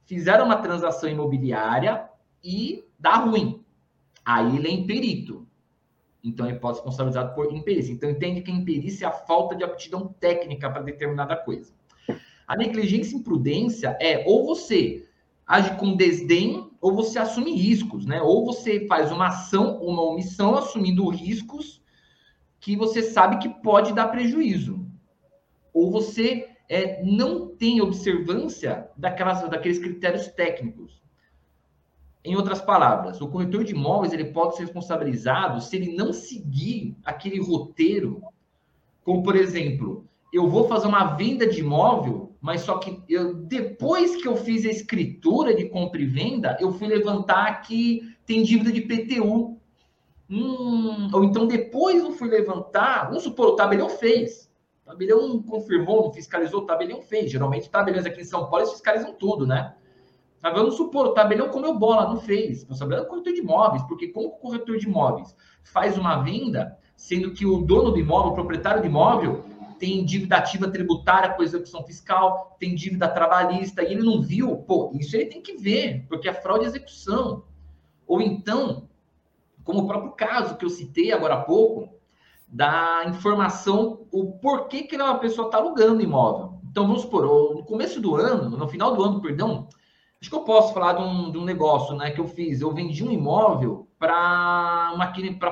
fizeram 0.07 0.47
uma 0.47 0.57
transação 0.57 1.09
imobiliária 1.09 2.09
e 2.43 2.85
dá 2.99 3.17
ruim. 3.17 3.65
Aí 4.25 4.57
ele 4.57 4.69
é 4.69 4.73
imperito. 4.73 5.47
Então 6.23 6.49
ele 6.49 6.59
pode 6.59 6.79
ser 6.79 6.85
responsabilizado 6.85 7.35
por 7.35 7.53
imperícia. 7.53 7.93
Então 7.93 8.09
entende 8.09 8.41
que 8.41 8.51
a 8.51 8.55
imperícia 8.55 9.07
é 9.07 9.09
a 9.09 9.13
falta 9.13 9.55
de 9.55 9.63
aptidão 9.63 10.09
técnica 10.19 10.71
para 10.71 10.83
determinada 10.83 11.37
coisa. 11.37 11.73
A 12.47 12.57
negligência 12.57 13.15
e 13.15 13.19
imprudência 13.19 13.97
é 14.01 14.25
ou 14.27 14.47
você 14.47 15.07
age 15.47 15.77
com 15.77 15.95
desdém 15.95 16.71
ou 16.81 16.95
você 16.95 17.19
assume 17.19 17.55
riscos, 17.55 18.07
né? 18.07 18.21
Ou 18.23 18.45
você 18.45 18.87
faz 18.87 19.13
uma 19.13 19.29
ação, 19.29 19.83
uma 19.83 20.03
omissão 20.03 20.55
assumindo 20.55 21.09
riscos 21.09 21.83
que 22.61 22.77
você 22.77 23.03
sabe 23.03 23.39
que 23.39 23.49
pode 23.63 23.93
dar 23.93 24.09
prejuízo. 24.09 24.87
Ou 25.73 25.91
você 25.91 26.54
é, 26.69 27.03
não 27.03 27.49
tem 27.49 27.81
observância 27.81 28.89
daquelas, 28.97 29.49
daqueles 29.49 29.79
critérios 29.79 30.29
técnicos. 30.29 31.03
Em 32.25 32.37
outras 32.37 32.61
palavras, 32.61 33.21
o 33.21 33.29
corretor 33.29 33.65
de 33.65 33.73
imóveis 33.73 34.13
ele 34.13 34.27
pode 34.27 34.57
ser 34.57 34.63
responsabilizado 34.63 35.61
se 35.61 35.77
ele 35.77 35.95
não 35.95 36.13
seguir 36.13 36.97
aquele 37.05 37.39
roteiro, 37.39 38.23
como 39.05 39.23
por 39.23 39.37
exemplo, 39.37 40.07
eu 40.33 40.49
vou 40.49 40.67
fazer 40.67 40.87
uma 40.87 41.15
venda 41.15 41.47
de 41.47 41.61
imóvel, 41.61 42.33
mas 42.41 42.63
só 42.63 42.79
que 42.79 43.03
eu, 43.09 43.35
depois 43.35 44.17
que 44.17 44.27
eu 44.27 44.37
fiz 44.37 44.65
a 44.65 44.71
escritura 44.71 45.55
de 45.55 45.69
compra 45.69 46.01
e 46.01 46.07
venda, 46.07 46.57
eu 46.61 46.73
fui 46.73 46.89
levantar 46.89 47.63
que 47.63 48.17
tem 48.27 48.43
dívida 48.43 48.73
de 48.73 48.81
PTU. 48.81 49.59
Hum, 50.29 51.11
ou 51.13 51.25
então 51.25 51.47
depois 51.47 52.03
eu 52.03 52.13
fui 52.13 52.29
levantar, 52.29 53.09
vamos 53.09 53.23
supor, 53.23 53.49
o 53.49 53.57
tabelião 53.57 53.89
fez. 53.89 54.51
O 54.85 54.91
tabelião 54.91 55.43
confirmou, 55.43 56.13
fiscalizou, 56.13 56.61
o 56.61 56.67
tabelião 56.67 57.01
fez. 57.01 57.31
Geralmente, 57.31 57.71
tabeliões 57.71 58.05
aqui 58.05 58.21
em 58.21 58.25
São 58.25 58.43
Paulo, 58.43 58.59
eles 58.59 58.73
fiscalizam 58.73 59.15
tudo, 59.15 59.47
né? 59.47 59.75
Mas 60.43 60.53
vamos 60.53 60.77
supor, 60.77 61.07
o 61.07 61.15
tabelião 61.15 61.49
comeu 61.49 61.75
bola, 61.79 62.07
não 62.07 62.21
fez. 62.21 62.59
Responsabilidade 62.59 63.07
do 63.07 63.11
corretor 63.11 63.33
de 63.33 63.41
imóveis, 63.41 63.83
porque 63.85 64.09
como 64.09 64.29
o 64.29 64.33
corretor 64.33 64.77
de 64.77 64.87
imóveis 64.87 65.35
faz 65.63 65.97
uma 65.97 66.23
venda, 66.23 66.79
sendo 66.95 67.33
que 67.33 67.47
o 67.47 67.63
dono 67.63 67.93
do 67.93 67.99
imóvel, 67.99 68.33
o 68.33 68.35
proprietário 68.35 68.83
do 68.83 68.87
imóvel, 68.87 69.43
tem 69.79 70.05
dívida 70.05 70.37
ativa 70.37 70.71
tributária 70.71 71.33
com 71.33 71.43
execução 71.43 71.83
fiscal, 71.83 72.55
tem 72.61 72.75
dívida 72.75 73.09
trabalhista, 73.09 73.83
e 73.83 73.93
ele 73.93 74.03
não 74.03 74.21
viu, 74.21 74.55
pô, 74.59 74.93
isso 74.95 75.17
ele 75.17 75.27
tem 75.27 75.41
que 75.41 75.57
ver, 75.57 76.05
porque 76.09 76.29
é 76.29 76.35
fraude 76.35 76.65
de 76.65 76.71
execução. 76.71 77.45
Ou 78.07 78.21
então, 78.21 78.87
como 79.65 79.81
o 79.81 79.87
próprio 79.87 80.13
caso 80.13 80.57
que 80.57 80.65
eu 80.67 80.71
citei 80.71 81.11
agora 81.11 81.35
há 81.37 81.41
pouco, 81.41 81.94
da 82.55 83.05
informação, 83.09 84.07
o 84.13 84.39
porquê 84.39 84.85
que 84.85 84.95
uma 84.95 85.19
pessoa 85.19 85.49
está 85.49 85.59
alugando 85.59 86.01
imóvel. 86.01 86.61
Então, 86.71 86.87
vamos 86.87 87.03
supor, 87.03 87.25
no 87.53 87.65
começo 87.65 88.01
do 88.01 88.15
ano, 88.15 88.57
no 88.57 88.69
final 88.69 88.95
do 88.95 89.03
ano, 89.03 89.21
perdão, 89.21 89.69
acho 90.21 90.31
que 90.31 90.37
eu 90.37 90.45
posso 90.45 90.73
falar 90.73 90.93
de 90.93 91.03
um, 91.03 91.33
de 91.33 91.39
um 91.39 91.45
negócio 91.45 91.97
né, 91.97 92.13
que 92.13 92.21
eu 92.21 92.29
fiz. 92.29 92.61
Eu 92.61 92.73
vendi 92.73 93.03
um 93.03 93.11
imóvel 93.11 93.89
para 93.99 94.95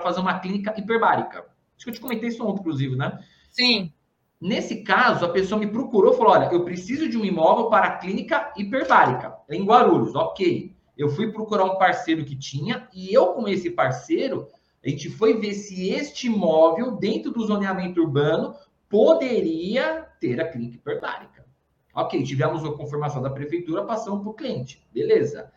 fazer 0.00 0.20
uma 0.20 0.38
clínica 0.38 0.72
hiperbárica. 0.78 1.40
Acho 1.76 1.86
que 1.86 1.90
eu 1.90 1.94
te 1.94 2.00
comentei 2.00 2.28
isso 2.28 2.46
ontem, 2.46 2.60
inclusive, 2.60 2.94
né? 2.94 3.18
Sim. 3.50 3.92
Nesse 4.40 4.84
caso, 4.84 5.24
a 5.24 5.28
pessoa 5.28 5.58
me 5.58 5.66
procurou 5.66 6.14
e 6.14 6.16
falou: 6.16 6.32
olha, 6.34 6.52
eu 6.52 6.64
preciso 6.64 7.08
de 7.08 7.18
um 7.18 7.24
imóvel 7.24 7.68
para 7.68 7.86
a 7.86 7.98
clínica 7.98 8.52
hiperbárica, 8.56 9.36
em 9.50 9.64
Guarulhos. 9.64 10.14
Ok. 10.14 10.72
Eu 10.96 11.08
fui 11.08 11.32
procurar 11.32 11.64
um 11.64 11.78
parceiro 11.78 12.24
que 12.24 12.36
tinha, 12.36 12.88
e 12.94 13.12
eu, 13.12 13.28
com 13.28 13.48
esse 13.48 13.70
parceiro, 13.70 14.46
a 14.84 14.88
gente 14.88 15.10
foi 15.10 15.38
ver 15.38 15.54
se 15.54 15.90
este 15.90 16.26
imóvel, 16.26 16.92
dentro 16.96 17.30
do 17.30 17.46
zoneamento 17.46 18.00
urbano, 18.00 18.54
poderia 18.88 20.08
ter 20.20 20.40
a 20.40 20.48
clínica 20.48 20.76
hiperbárica. 20.76 21.46
Ok, 21.94 22.22
tivemos 22.24 22.64
a 22.64 22.72
confirmação 22.72 23.22
da 23.22 23.30
prefeitura, 23.30 23.84
passamos 23.84 24.22
para 24.22 24.30
o 24.30 24.34
cliente. 24.34 24.86
Beleza. 24.92 25.52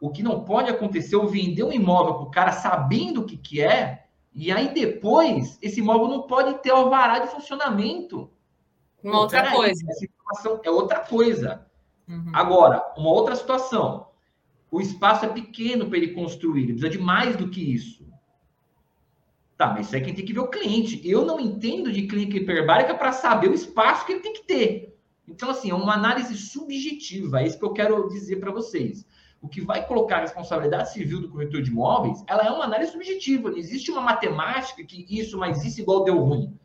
O 0.00 0.10
que 0.10 0.22
não 0.22 0.44
pode 0.44 0.70
acontecer 0.70 1.16
é 1.16 1.26
vender 1.26 1.62
um 1.62 1.72
imóvel 1.72 2.14
para 2.14 2.22
o 2.22 2.30
cara 2.30 2.52
sabendo 2.52 3.20
o 3.20 3.24
que, 3.24 3.36
que 3.36 3.60
é, 3.62 4.06
e 4.34 4.50
aí 4.50 4.72
depois 4.72 5.58
esse 5.60 5.80
imóvel 5.80 6.08
não 6.08 6.22
pode 6.22 6.54
ter 6.62 6.70
alvará 6.70 7.18
de 7.18 7.28
funcionamento. 7.28 8.30
Uma 9.02 9.20
outra 9.20 9.52
coisa. 9.52 9.84
Essa 9.88 10.04
informação 10.04 10.60
é 10.62 10.70
outra 10.70 11.00
coisa. 11.00 11.66
Uhum. 12.08 12.30
Agora, 12.32 12.92
uma 12.96 13.10
outra 13.10 13.36
situação 13.36 14.08
O 14.70 14.80
espaço 14.80 15.24
é 15.24 15.28
pequeno 15.28 15.86
para 15.86 15.98
ele 15.98 16.14
construir, 16.14 16.62
ele 16.62 16.72
precisa 16.72 16.90
de 16.90 16.98
mais 16.98 17.36
do 17.36 17.48
que 17.48 17.60
isso. 17.60 18.08
Tá, 19.60 19.74
mas 19.74 19.88
isso 19.88 19.96
é 19.96 20.00
quem 20.00 20.14
tem 20.14 20.24
que 20.24 20.32
ver 20.32 20.40
o 20.40 20.48
cliente. 20.48 21.06
Eu 21.06 21.22
não 21.22 21.38
entendo 21.38 21.92
de 21.92 22.06
clínica 22.06 22.38
hiperbárica 22.38 22.94
para 22.94 23.12
saber 23.12 23.50
o 23.50 23.52
espaço 23.52 24.06
que 24.06 24.12
ele 24.12 24.22
tem 24.22 24.32
que 24.32 24.46
ter. 24.46 24.98
Então, 25.28 25.50
assim, 25.50 25.70
é 25.70 25.74
uma 25.74 25.92
análise 25.92 26.34
subjetiva, 26.34 27.42
é 27.42 27.46
isso 27.46 27.58
que 27.58 27.64
eu 27.66 27.74
quero 27.74 28.08
dizer 28.08 28.36
para 28.36 28.50
vocês. 28.50 29.04
O 29.38 29.48
que 29.48 29.60
vai 29.60 29.86
colocar 29.86 30.16
a 30.16 30.20
responsabilidade 30.22 30.94
civil 30.94 31.20
do 31.20 31.28
corretor 31.28 31.60
de 31.60 31.70
imóveis, 31.70 32.24
ela 32.26 32.42
é 32.42 32.50
uma 32.50 32.64
análise 32.64 32.92
subjetiva. 32.92 33.50
Não 33.50 33.58
existe 33.58 33.90
uma 33.90 34.00
matemática 34.00 34.82
que 34.82 35.04
isso 35.10 35.36
mais 35.36 35.62
isso 35.62 35.82
igual 35.82 36.04
deu 36.04 36.16
ruim. 36.18 36.58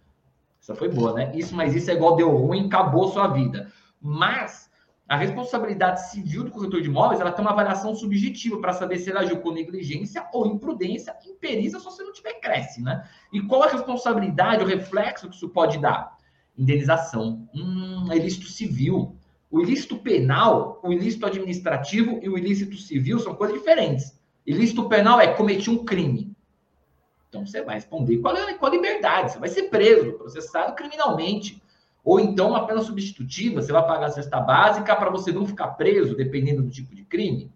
Essa 0.61 0.73
foi 0.73 0.87
boa, 0.87 1.11
né? 1.11 1.33
Isso 1.35 1.53
mais 1.53 1.75
isso 1.75 1.91
é 1.91 1.95
igual 1.95 2.15
deu 2.15 2.29
ruim, 2.33 2.67
acabou 2.67 3.09
sua 3.09 3.27
vida. 3.27 3.73
Mas 3.99 4.69
a 5.07 5.15
responsabilidade 5.15 6.09
civil 6.09 6.43
do 6.43 6.51
corretor 6.51 6.81
de 6.81 6.87
imóveis, 6.87 7.21
ela 7.21 7.31
tem 7.31 7.45
uma 7.45 7.51
avaliação 7.51 7.95
subjetiva 7.95 8.59
para 8.59 8.73
saber 8.73 8.97
se 8.97 9.11
ele 9.11 9.19
agiu 9.19 9.37
com 9.39 9.51
negligência 9.51 10.27
ou 10.33 10.47
imprudência, 10.47 11.15
imperícia 11.25 11.79
só 11.79 11.91
se 11.91 12.03
não 12.03 12.11
tiver 12.11 12.33
cresce, 12.39 12.81
né? 12.81 13.07
E 13.31 13.39
qual 13.41 13.63
a 13.63 13.67
responsabilidade, 13.67 14.63
o 14.63 14.67
reflexo 14.67 15.29
que 15.29 15.35
isso 15.35 15.49
pode 15.49 15.77
dar? 15.77 16.17
Indenização. 16.57 17.47
Hum, 17.53 18.07
ilícito 18.13 18.47
civil. 18.47 19.15
O 19.51 19.61
ilícito 19.61 19.97
penal, 19.97 20.79
o 20.83 20.91
ilícito 20.91 21.25
administrativo 21.25 22.19
e 22.23 22.27
o 22.27 22.37
ilícito 22.37 22.75
civil 22.75 23.19
são 23.19 23.35
coisas 23.35 23.57
diferentes. 23.57 24.19
Ilícito 24.45 24.89
penal 24.89 25.21
é 25.21 25.27
cometer 25.27 25.69
um 25.69 25.85
crime. 25.85 26.35
Então 27.29 27.45
você 27.45 27.61
vai 27.61 27.75
responder 27.75 28.19
a, 28.25 28.53
com 28.55 28.65
a 28.65 28.69
liberdade, 28.69 29.33
você 29.33 29.39
vai 29.39 29.49
ser 29.49 29.63
preso, 29.63 30.13
processado 30.13 30.73
criminalmente. 30.73 31.61
Ou 32.05 32.19
então 32.19 32.49
uma 32.49 32.67
pena 32.67 32.81
substitutiva, 32.81 33.63
você 33.63 33.71
vai 33.71 33.85
pagar 33.85 34.05
a 34.05 34.11
cesta 34.11 34.39
básica 34.39 34.95
para 34.95 35.09
você 35.09 35.31
não 35.31 35.45
ficar 35.45 35.69
preso, 35.69 36.15
dependendo 36.15 36.61
do 36.61 36.69
tipo 36.69 36.93
de 36.93 37.03
crime. 37.03 37.51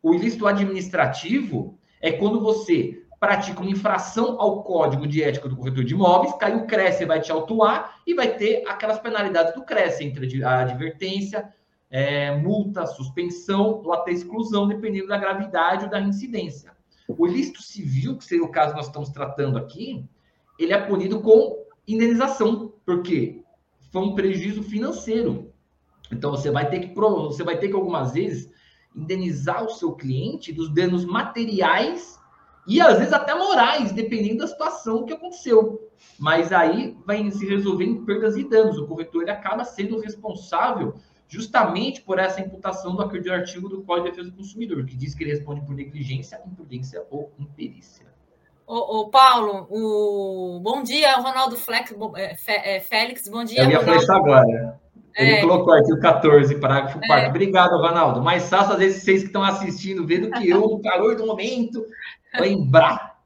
O 0.00 0.14
ilícito 0.14 0.46
administrativo 0.46 1.76
é 2.00 2.12
quando 2.12 2.40
você 2.40 3.02
pratica 3.18 3.60
uma 3.60 3.70
infração 3.70 4.40
ao 4.40 4.62
código 4.62 5.06
de 5.06 5.22
ética 5.22 5.48
do 5.48 5.56
corretor 5.56 5.84
de 5.84 5.94
imóveis, 5.94 6.34
cai 6.34 6.56
o 6.56 6.66
CRES, 6.66 7.06
vai 7.06 7.20
te 7.20 7.30
autuar 7.30 8.00
e 8.06 8.14
vai 8.14 8.36
ter 8.36 8.64
aquelas 8.68 9.00
penalidades 9.00 9.54
do 9.54 9.64
CRES, 9.64 10.00
entre 10.00 10.44
a 10.44 10.60
advertência, 10.60 11.52
é, 11.90 12.36
multa, 12.36 12.86
suspensão 12.86 13.82
ou 13.84 13.92
até 13.92 14.12
exclusão, 14.12 14.66
dependendo 14.66 15.08
da 15.08 15.18
gravidade 15.18 15.84
ou 15.84 15.90
da 15.90 16.00
incidência. 16.00 16.72
O 17.06 17.26
ilícito 17.26 17.62
civil, 17.62 18.16
que 18.16 18.24
seria 18.24 18.44
o 18.44 18.50
caso 18.50 18.70
que 18.70 18.76
nós 18.76 18.86
estamos 18.86 19.10
tratando 19.10 19.58
aqui, 19.58 20.04
ele 20.58 20.72
é 20.72 20.78
punido 20.78 21.20
com 21.20 21.64
indenização, 21.86 22.72
porque 22.86 23.41
foi 23.92 24.02
um 24.02 24.14
prejuízo 24.14 24.62
financeiro. 24.62 25.52
Então 26.10 26.30
você 26.30 26.50
vai 26.50 26.68
ter 26.68 26.80
que 26.80 26.94
você 26.94 27.44
vai 27.44 27.58
ter 27.58 27.68
que 27.68 27.74
algumas 27.74 28.12
vezes 28.12 28.50
indenizar 28.96 29.64
o 29.64 29.70
seu 29.70 29.92
cliente 29.92 30.52
dos 30.52 30.68
danos 30.72 31.04
materiais 31.04 32.18
e 32.66 32.80
às 32.80 32.98
vezes 32.98 33.12
até 33.12 33.34
morais, 33.34 33.92
dependendo 33.92 34.38
da 34.38 34.46
situação 34.46 35.04
que 35.04 35.12
aconteceu. 35.12 35.90
Mas 36.18 36.52
aí 36.52 36.96
vai 37.06 37.30
se 37.30 37.46
resolver 37.46 37.84
em 37.84 38.04
perdas 38.04 38.36
e 38.36 38.44
danos. 38.44 38.78
O 38.78 38.86
corretor 38.86 39.22
ele 39.22 39.30
acaba 39.30 39.64
sendo 39.64 40.00
responsável 40.00 40.94
justamente 41.28 42.02
por 42.02 42.18
essa 42.18 42.40
imputação 42.40 42.94
do 42.94 43.02
artigo 43.02 43.68
do 43.68 43.82
Código 43.82 44.06
de 44.06 44.10
Defesa 44.10 44.30
do 44.30 44.36
Consumidor, 44.36 44.84
que 44.84 44.96
diz 44.96 45.14
que 45.14 45.24
ele 45.24 45.30
responde 45.30 45.62
por 45.62 45.74
negligência, 45.74 46.40
imprudência 46.46 47.06
ou 47.10 47.32
imperícia. 47.38 48.11
Ô, 48.66 49.00
ô 49.00 49.10
Paulo, 49.10 49.66
o... 49.70 50.60
bom 50.60 50.82
dia, 50.82 51.16
Ronaldo 51.16 51.56
Flex, 51.56 51.94
é, 52.46 52.76
é, 52.76 52.80
Félix, 52.80 53.28
bom 53.28 53.44
dia. 53.44 53.62
Eu 53.62 53.70
ia 53.70 53.80
falar 53.80 53.96
isso 53.96 54.12
agora. 54.12 54.80
Ele 55.14 55.32
é. 55.32 55.40
colocou 55.40 55.74
artigo 55.74 56.00
14, 56.00 56.58
parágrafo 56.58 56.98
4. 57.06 57.26
É. 57.26 57.28
Obrigado, 57.28 57.76
Ronaldo. 57.76 58.22
Mais 58.22 58.48
fácil, 58.48 58.72
às 58.72 58.78
vezes, 58.78 59.02
vocês 59.02 59.20
que 59.20 59.26
estão 59.26 59.42
assistindo, 59.42 60.06
vendo 60.06 60.30
que 60.30 60.48
eu, 60.48 60.60
no 60.60 60.80
calor 60.80 61.16
do 61.16 61.26
momento, 61.26 61.84
lembrar. 62.38 63.20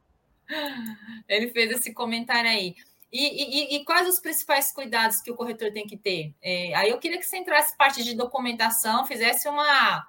Ele 1.29 1.49
fez 1.49 1.71
esse 1.71 1.93
comentário 1.93 2.51
aí. 2.51 2.75
E, 3.13 3.75
e, 3.75 3.77
e, 3.77 3.85
quais 3.85 4.09
os 4.09 4.19
principais 4.19 4.73
cuidados 4.73 5.21
que 5.21 5.31
o 5.31 5.37
corretor 5.37 5.71
tem 5.73 5.87
que 5.87 5.97
ter? 5.97 6.35
É, 6.43 6.75
aí 6.75 6.91
eu 6.91 6.99
queria 6.99 7.19
que 7.19 7.25
você 7.25 7.37
entrasse 7.37 7.77
parte 7.77 8.03
de 8.03 8.17
documentação, 8.17 9.07
fizesse 9.07 9.49
uma, 9.49 10.05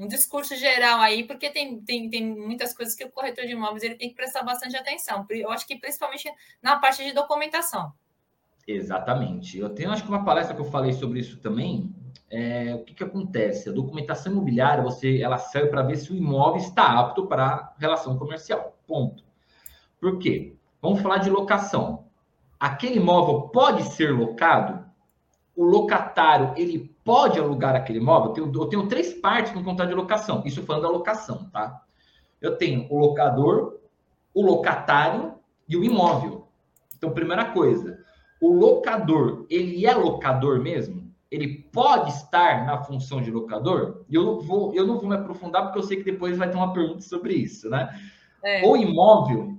um 0.00 0.08
discurso 0.08 0.56
geral 0.56 1.00
aí, 1.00 1.24
porque 1.24 1.50
tem, 1.50 1.80
tem, 1.80 2.08
tem 2.08 2.26
muitas 2.26 2.74
coisas 2.74 2.94
que 2.94 3.04
o 3.04 3.10
corretor 3.10 3.44
de 3.44 3.52
imóveis 3.52 3.82
ele 3.82 3.94
tem 3.94 4.08
que 4.08 4.14
prestar 4.14 4.42
bastante 4.42 4.76
atenção. 4.76 5.26
Eu 5.30 5.50
acho 5.50 5.66
que 5.66 5.78
principalmente 5.78 6.30
na 6.62 6.78
parte 6.78 7.04
de 7.04 7.12
documentação. 7.12 7.92
Exatamente. 8.66 9.58
Eu 9.58 9.70
tenho, 9.70 9.90
acho 9.90 10.02
que 10.02 10.08
uma 10.08 10.24
palestra 10.24 10.54
que 10.54 10.60
eu 10.60 10.70
falei 10.70 10.92
sobre 10.92 11.20
isso 11.20 11.38
também. 11.38 11.94
É, 12.30 12.74
o 12.74 12.84
que, 12.84 12.94
que 12.94 13.04
acontece? 13.04 13.68
A 13.68 13.72
documentação 13.72 14.32
imobiliária, 14.32 14.82
você, 14.82 15.20
ela 15.20 15.36
serve 15.36 15.68
para 15.68 15.82
ver 15.82 15.96
se 15.96 16.12
o 16.12 16.16
imóvel 16.16 16.60
está 16.60 16.98
apto 16.98 17.26
para 17.26 17.74
relação 17.78 18.16
comercial. 18.16 18.78
Ponto. 18.86 19.24
Por 20.00 20.18
quê? 20.18 20.54
Vamos 20.80 21.00
falar 21.00 21.18
de 21.18 21.28
locação 21.28 22.10
aquele 22.60 22.96
imóvel 22.96 23.48
pode 23.48 23.82
ser 23.84 24.12
locado? 24.12 24.84
O 25.56 25.64
locatário, 25.64 26.52
ele 26.56 26.94
pode 27.10 27.40
alugar 27.40 27.74
aquele 27.74 27.98
imóvel? 27.98 28.28
Eu 28.28 28.34
tenho, 28.34 28.62
eu 28.62 28.68
tenho 28.68 28.86
três 28.86 29.12
partes 29.14 29.52
no 29.52 29.64
contrato 29.64 29.88
de 29.88 29.96
locação. 29.96 30.44
Isso 30.46 30.62
falando 30.62 30.82
da 30.82 30.90
locação, 30.90 31.50
tá? 31.50 31.82
Eu 32.40 32.56
tenho 32.56 32.86
o 32.88 32.96
locador, 33.00 33.80
o 34.32 34.40
locatário 34.40 35.34
e 35.68 35.76
o 35.76 35.82
imóvel. 35.82 36.46
Então, 36.96 37.10
primeira 37.10 37.46
coisa, 37.46 37.98
o 38.40 38.54
locador, 38.54 39.44
ele 39.50 39.84
é 39.84 39.92
locador 39.92 40.60
mesmo? 40.60 41.12
Ele 41.28 41.68
pode 41.72 42.10
estar 42.10 42.64
na 42.64 42.80
função 42.84 43.20
de 43.20 43.32
locador? 43.32 44.04
Eu 44.08 44.22
não 44.22 44.40
vou, 44.40 44.72
eu 44.72 44.86
não 44.86 45.00
vou 45.00 45.08
me 45.08 45.16
aprofundar 45.16 45.64
porque 45.64 45.80
eu 45.80 45.82
sei 45.82 45.96
que 45.96 46.12
depois 46.12 46.38
vai 46.38 46.48
ter 46.48 46.56
uma 46.56 46.72
pergunta 46.72 47.00
sobre 47.00 47.34
isso, 47.34 47.68
né? 47.68 47.92
É. 48.44 48.64
O 48.64 48.76
imóvel, 48.76 49.58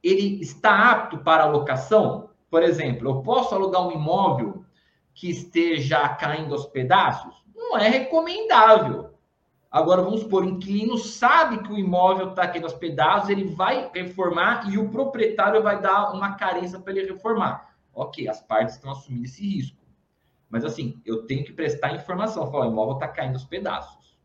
ele 0.00 0.40
está 0.40 0.92
apto 0.92 1.18
para 1.18 1.44
locação? 1.46 2.30
Por 2.48 2.62
exemplo, 2.62 3.10
eu 3.10 3.20
posso 3.22 3.52
alugar 3.52 3.84
um 3.84 3.90
imóvel 3.90 4.64
que 5.14 5.30
esteja 5.30 6.08
caindo 6.10 6.52
aos 6.52 6.66
pedaços? 6.66 7.42
Não 7.54 7.78
é 7.78 7.88
recomendável. 7.88 9.14
Agora, 9.70 10.02
vamos 10.02 10.20
supor, 10.20 10.44
o 10.44 10.48
inquilino 10.48 10.96
sabe 10.98 11.62
que 11.62 11.72
o 11.72 11.78
imóvel 11.78 12.30
está 12.30 12.46
caindo 12.46 12.64
aos 12.64 12.74
pedaços, 12.74 13.28
ele 13.28 13.44
vai 13.44 13.90
reformar 13.92 14.70
e 14.70 14.78
o 14.78 14.88
proprietário 14.88 15.62
vai 15.62 15.80
dar 15.80 16.12
uma 16.12 16.34
carência 16.34 16.78
para 16.78 16.92
ele 16.92 17.12
reformar. 17.12 17.74
Ok, 17.92 18.28
as 18.28 18.40
partes 18.40 18.74
estão 18.74 18.92
assumindo 18.92 19.24
esse 19.24 19.42
risco. 19.42 19.78
Mas 20.48 20.64
assim, 20.64 21.00
eu 21.04 21.26
tenho 21.26 21.44
que 21.44 21.52
prestar 21.52 21.94
informação. 21.94 22.48
Falar, 22.50 22.68
o 22.68 22.70
imóvel 22.70 22.94
está 22.94 23.08
caindo 23.08 23.34
aos 23.34 23.44
pedaços. 23.44 24.16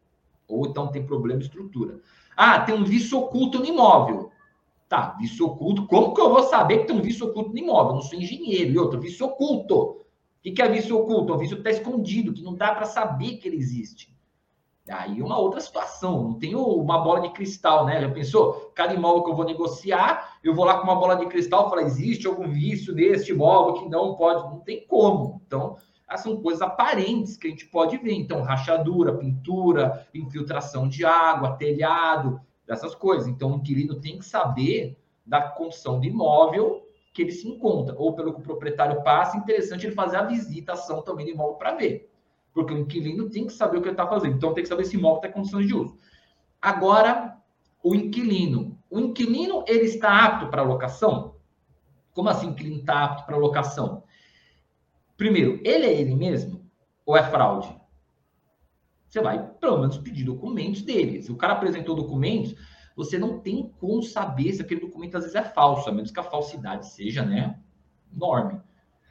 Ou 0.47 0.67
então 0.67 0.87
tem 0.87 1.03
problema 1.03 1.39
de 1.39 1.45
estrutura. 1.45 1.99
Ah, 2.37 2.59
tem 2.61 2.75
um 2.75 2.83
vício 2.83 3.17
oculto 3.17 3.57
no 3.57 3.65
imóvel. 3.65 4.31
Tá, 4.87 5.15
vício 5.19 5.45
oculto. 5.45 5.87
Como 5.87 6.13
que 6.13 6.21
eu 6.21 6.29
vou 6.29 6.43
saber 6.43 6.79
que 6.79 6.85
tem 6.85 6.95
um 6.95 7.01
vício 7.01 7.27
oculto 7.27 7.51
no 7.51 7.57
imóvel? 7.57 7.89
Eu 7.89 7.95
não 7.95 8.01
sou 8.01 8.19
engenheiro. 8.19 8.71
E 8.71 8.77
outro, 8.77 8.99
vício 8.99 9.25
oculto. 9.25 10.05
O 10.45 10.53
que 10.53 10.61
é 10.61 10.69
vício 10.69 10.97
oculto? 10.97 11.33
É 11.33 11.35
um 11.35 11.39
vício 11.39 11.57
está 11.57 11.69
escondido, 11.69 12.33
que 12.33 12.41
não 12.41 12.55
dá 12.55 12.73
para 12.73 12.85
saber 12.85 13.37
que 13.37 13.47
ele 13.47 13.57
existe. 13.57 14.17
Aí 14.89 15.21
uma 15.21 15.37
outra 15.37 15.59
situação, 15.59 16.23
não 16.23 16.33
tenho 16.39 16.63
uma 16.63 16.99
bola 16.99 17.21
de 17.21 17.29
cristal, 17.29 17.85
né? 17.85 18.01
Já 18.01 18.09
pensou? 18.09 18.71
Cada 18.73 18.93
imóvel 18.93 19.23
que 19.23 19.29
eu 19.29 19.35
vou 19.35 19.45
negociar, 19.45 20.39
eu 20.43 20.55
vou 20.55 20.65
lá 20.65 20.77
com 20.77 20.83
uma 20.83 20.95
bola 20.95 21.15
de 21.15 21.27
cristal 21.27 21.67
e 21.67 21.69
falar: 21.69 21.81
existe 21.83 22.25
algum 22.25 22.49
vício 22.49 22.95
neste 22.95 23.31
imóvel 23.31 23.73
que 23.73 23.89
não 23.89 24.15
pode? 24.15 24.41
Não 24.43 24.59
tem 24.61 24.87
como. 24.87 25.41
Então, 25.45 25.77
essas 26.09 26.23
são 26.23 26.41
coisas 26.41 26.61
aparentes 26.61 27.37
que 27.37 27.47
a 27.47 27.49
gente 27.51 27.67
pode 27.67 27.97
ver. 27.97 28.13
Então, 28.13 28.41
rachadura, 28.41 29.15
pintura, 29.15 30.07
infiltração 30.13 30.89
de 30.89 31.05
água, 31.05 31.55
telhado, 31.55 32.41
dessas 32.65 32.95
coisas. 32.95 33.27
Então, 33.27 33.51
o 33.51 33.55
inquilino 33.57 34.01
tem 34.01 34.17
que 34.17 34.25
saber 34.25 34.97
da 35.23 35.41
condição 35.41 35.99
do 35.99 36.07
imóvel 36.07 36.88
que 37.19 37.23
ele 37.23 37.31
se 37.33 37.49
encontra, 37.49 37.93
ou 37.97 38.13
pelo 38.13 38.33
que 38.33 38.39
o 38.39 38.43
proprietário 38.43 39.03
passa, 39.03 39.35
interessante 39.35 39.85
ele 39.85 39.93
fazer 39.93 40.15
a 40.15 40.23
visitação 40.23 41.01
também 41.01 41.25
do 41.25 41.33
imóvel 41.33 41.55
para 41.55 41.75
ver. 41.75 42.09
Porque 42.53 42.73
o 42.73 42.77
inquilino 42.77 43.29
tem 43.29 43.45
que 43.45 43.51
saber 43.51 43.77
o 43.77 43.81
que 43.81 43.89
ele 43.89 43.93
está 43.93 44.07
fazendo. 44.07 44.37
Então, 44.37 44.53
tem 44.53 44.63
que 44.63 44.69
saber 44.69 44.85
se 44.85 44.95
o 44.95 44.99
imóvel 44.99 45.19
tem 45.19 45.31
condições 45.31 45.67
de 45.67 45.75
uso. 45.75 45.97
Agora, 46.61 47.37
o 47.83 47.93
inquilino. 47.93 48.79
O 48.89 48.99
inquilino, 49.01 49.65
ele 49.67 49.83
está 49.83 50.25
apto 50.25 50.47
para 50.47 50.61
locação? 50.61 51.35
Como 52.13 52.29
assim 52.29 52.47
inquilino 52.47 52.77
está 52.77 53.03
apto 53.03 53.25
para 53.25 53.35
locação? 53.35 54.03
Primeiro, 55.17 55.59
ele 55.65 55.85
é 55.85 55.93
ele 55.93 56.15
mesmo 56.15 56.65
ou 57.05 57.17
é 57.17 57.23
fraude? 57.23 57.77
Você 59.09 59.19
vai, 59.21 59.45
pelo 59.59 59.79
menos, 59.79 59.97
pedir 59.97 60.23
documentos 60.23 60.83
dele. 60.83 61.21
Se 61.21 61.33
o 61.33 61.35
cara 61.35 61.53
apresentou 61.53 61.95
documentos, 61.95 62.55
você 62.99 63.17
não 63.17 63.39
tem 63.39 63.73
como 63.79 64.03
saber 64.03 64.51
se 64.51 64.61
aquele 64.61 64.81
documento 64.81 65.15
às 65.15 65.23
vezes 65.23 65.35
é 65.37 65.41
falso, 65.41 65.87
a 65.87 65.91
menos 65.93 66.11
que 66.11 66.19
a 66.19 66.23
falsidade 66.23 66.85
seja, 66.89 67.23
né, 67.23 67.57
enorme. 68.13 68.61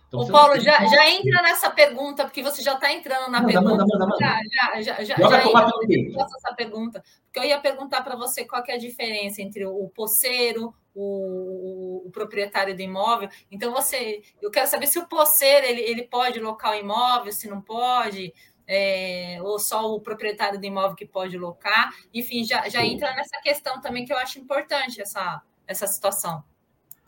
Então, 0.07 0.21
o 0.21 0.29
Paulo, 0.31 0.61
já, 0.61 0.77
como... 0.77 0.91
já 0.91 1.09
entra 1.09 1.41
nessa 1.41 1.71
pergunta, 1.71 2.25
porque 2.25 2.43
você 2.43 2.61
já 2.61 2.75
está 2.75 2.93
entrando 2.93 3.31
na 3.31 3.41
manda, 3.41 3.47
pergunta. 3.47 3.71
Manda, 3.71 3.87
manda, 3.87 4.07
manda. 4.07 4.19
Já, 4.21 4.41
já, 4.51 4.83
já, 4.83 5.05
já, 5.05 5.17
já 5.17 5.47
entra 5.47 6.23
essa 6.23 6.55
pergunta. 6.55 7.03
Porque 7.25 7.39
eu 7.39 7.45
ia 7.45 7.59
perguntar 7.61 8.03
para 8.03 8.15
você 8.15 8.45
qual 8.45 8.63
é 8.69 8.75
a 8.75 8.79
diferença 8.79 9.41
entre 9.41 9.65
o 9.65 9.89
poceiro, 9.89 10.75
o, 10.95 12.07
o, 12.07 12.11
proprietário 12.11 12.77
do 12.77 12.83
imóvel. 12.83 13.31
Então, 13.51 13.73
você, 13.73 14.21
eu 14.43 14.51
quero 14.51 14.67
saber 14.67 14.87
se 14.87 14.99
o 14.99 15.09
poceiro 15.09 15.67
ele, 15.67 15.81
ele 15.81 16.03
pode 16.03 16.39
locar 16.41 16.73
o 16.73 16.79
imóvel, 16.79 17.33
se 17.33 17.49
não 17.49 17.63
pode. 17.63 18.35
É, 18.69 19.39
ou 19.43 19.59
só 19.59 19.95
o 19.95 20.01
proprietário 20.01 20.61
do 20.61 20.67
imóvel 20.67 20.95
que 20.95 21.07
pode 21.07 21.39
locar. 21.39 21.91
Enfim, 22.13 22.45
já, 22.45 22.69
já 22.69 22.85
entra 22.85 23.15
nessa 23.15 23.41
questão 23.43 23.81
também 23.81 24.05
que 24.05 24.13
eu 24.13 24.19
acho 24.19 24.39
importante 24.39 25.01
essa, 25.01 25.41
essa 25.67 25.87
situação. 25.87 26.45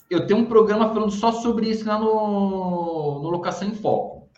Eu 0.09 0.26
tenho 0.26 0.40
um 0.40 0.47
programa 0.47 0.88
falando 0.88 1.12
só 1.12 1.31
sobre 1.31 1.69
isso 1.69 1.87
lá 1.87 1.99
no, 1.99 3.21
no 3.23 3.29
Locação 3.29 3.69
em 3.69 3.75
Foco. 3.75 4.29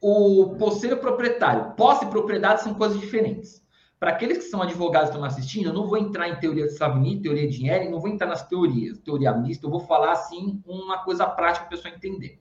O 0.00 0.54
posseiro 0.56 0.98
proprietário, 0.98 1.72
posse 1.72 2.04
e 2.04 2.08
propriedade 2.08 2.62
são 2.62 2.74
coisas 2.74 3.00
diferentes. 3.00 3.62
Para 3.98 4.10
aqueles 4.10 4.38
que 4.38 4.44
são 4.44 4.60
advogados 4.60 5.08
que 5.08 5.16
estão 5.16 5.26
assistindo, 5.26 5.68
eu 5.68 5.72
não 5.72 5.86
vou 5.86 5.96
entrar 5.96 6.28
em 6.28 6.38
teoria 6.38 6.66
de 6.66 6.76
Savini, 6.76 7.20
teoria 7.20 7.48
de 7.48 7.66
Ehring, 7.66 7.90
não 7.90 8.00
vou 8.00 8.10
entrar 8.10 8.26
nas 8.26 8.46
teorias, 8.46 8.98
teoria 8.98 9.32
mista, 9.32 9.66
eu 9.66 9.70
vou 9.70 9.80
falar 9.80 10.12
assim 10.12 10.62
uma 10.66 10.98
coisa 10.98 11.26
prática 11.26 11.66
para 11.66 11.74
a 11.74 11.76
pessoa 11.78 11.94
entender. 11.94 12.38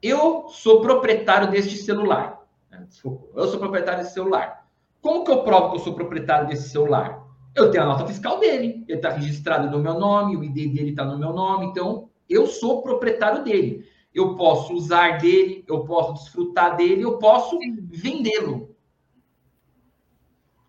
Eu 0.00 0.48
sou 0.48 0.80
proprietário 0.80 1.50
deste 1.50 1.76
celular. 1.76 2.43
Né? 2.80 2.88
Eu 3.34 3.46
sou 3.48 3.58
proprietário 3.58 4.02
desse 4.02 4.14
celular. 4.14 4.66
Como 5.00 5.24
que 5.24 5.30
eu 5.30 5.42
provo 5.42 5.70
que 5.70 5.76
eu 5.76 5.80
sou 5.80 5.94
proprietário 5.94 6.48
desse 6.48 6.68
celular? 6.68 7.24
Eu 7.54 7.70
tenho 7.70 7.84
a 7.84 7.86
nota 7.86 8.06
fiscal 8.06 8.40
dele, 8.40 8.84
ele 8.88 8.98
está 8.98 9.10
registrado 9.10 9.70
no 9.70 9.82
meu 9.82 9.94
nome, 9.94 10.36
o 10.36 10.42
ID 10.42 10.74
dele 10.74 10.90
está 10.90 11.04
no 11.04 11.18
meu 11.18 11.32
nome, 11.32 11.66
então 11.66 12.08
eu 12.28 12.46
sou 12.46 12.82
proprietário 12.82 13.44
dele. 13.44 13.86
Eu 14.12 14.34
posso 14.34 14.72
usar 14.72 15.18
dele, 15.18 15.64
eu 15.68 15.84
posso 15.84 16.14
desfrutar 16.14 16.76
dele, 16.76 17.02
eu 17.02 17.18
posso 17.18 17.58
vendê-lo. 17.90 18.74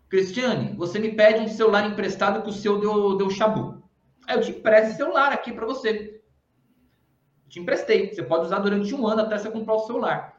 Cristiane, 0.08 0.76
você 0.76 0.98
me 0.98 1.12
pede 1.12 1.40
um 1.40 1.48
celular 1.48 1.88
emprestado 1.88 2.42
que 2.42 2.50
o 2.50 2.52
seu 2.52 2.78
deu, 2.78 3.16
deu 3.16 3.30
chabu. 3.30 3.82
Aí 4.26 4.36
eu 4.36 4.40
te 4.40 4.50
empresto 4.50 4.88
esse 4.88 4.96
celular 4.96 5.32
aqui 5.32 5.52
para 5.52 5.66
você. 5.66 6.20
te 7.48 7.60
emprestei. 7.60 8.12
Você 8.12 8.22
pode 8.22 8.46
usar 8.46 8.58
durante 8.58 8.94
um 8.94 9.06
ano 9.06 9.22
até 9.22 9.38
você 9.38 9.50
comprar 9.50 9.74
o 9.74 9.86
celular. 9.86 10.35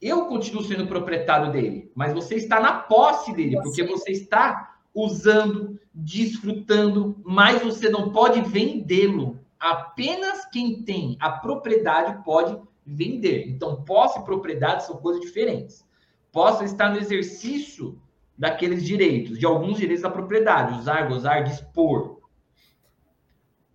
Eu 0.00 0.26
continuo 0.26 0.62
sendo 0.62 0.86
proprietário 0.86 1.52
dele, 1.52 1.90
mas 1.94 2.14
você 2.14 2.36
está 2.36 2.60
na 2.60 2.72
posse 2.72 3.34
dele, 3.34 3.60
porque 3.62 3.82
você 3.82 4.12
está 4.12 4.76
usando, 4.94 5.78
desfrutando, 5.92 7.20
mas 7.24 7.62
você 7.62 7.88
não 7.88 8.10
pode 8.10 8.40
vendê-lo. 8.40 9.38
Apenas 9.60 10.46
quem 10.46 10.82
tem 10.82 11.16
a 11.20 11.30
propriedade 11.30 12.24
pode 12.24 12.58
vender. 12.86 13.48
Então, 13.48 13.82
posse 13.84 14.18
e 14.18 14.24
propriedade 14.24 14.86
são 14.86 14.96
coisas 14.96 15.20
diferentes. 15.20 15.86
Posso 16.32 16.64
estar 16.64 16.90
no 16.90 16.98
exercício 16.98 18.00
daqueles 18.36 18.84
direitos, 18.84 19.38
de 19.38 19.44
alguns 19.44 19.78
direitos 19.78 20.02
da 20.02 20.10
propriedade, 20.10 20.78
usar, 20.78 21.08
gozar, 21.08 21.42
dispor. 21.42 22.18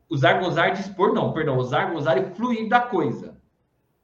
Usar, 0.09 0.33
gozar, 0.39 0.73
dispor, 0.73 1.13
não, 1.13 1.33
perdão, 1.33 1.57
usar, 1.57 1.91
gozar 1.91 2.17
e 2.17 2.33
fluir 2.33 2.67
da 2.69 2.79
coisa. 2.79 3.37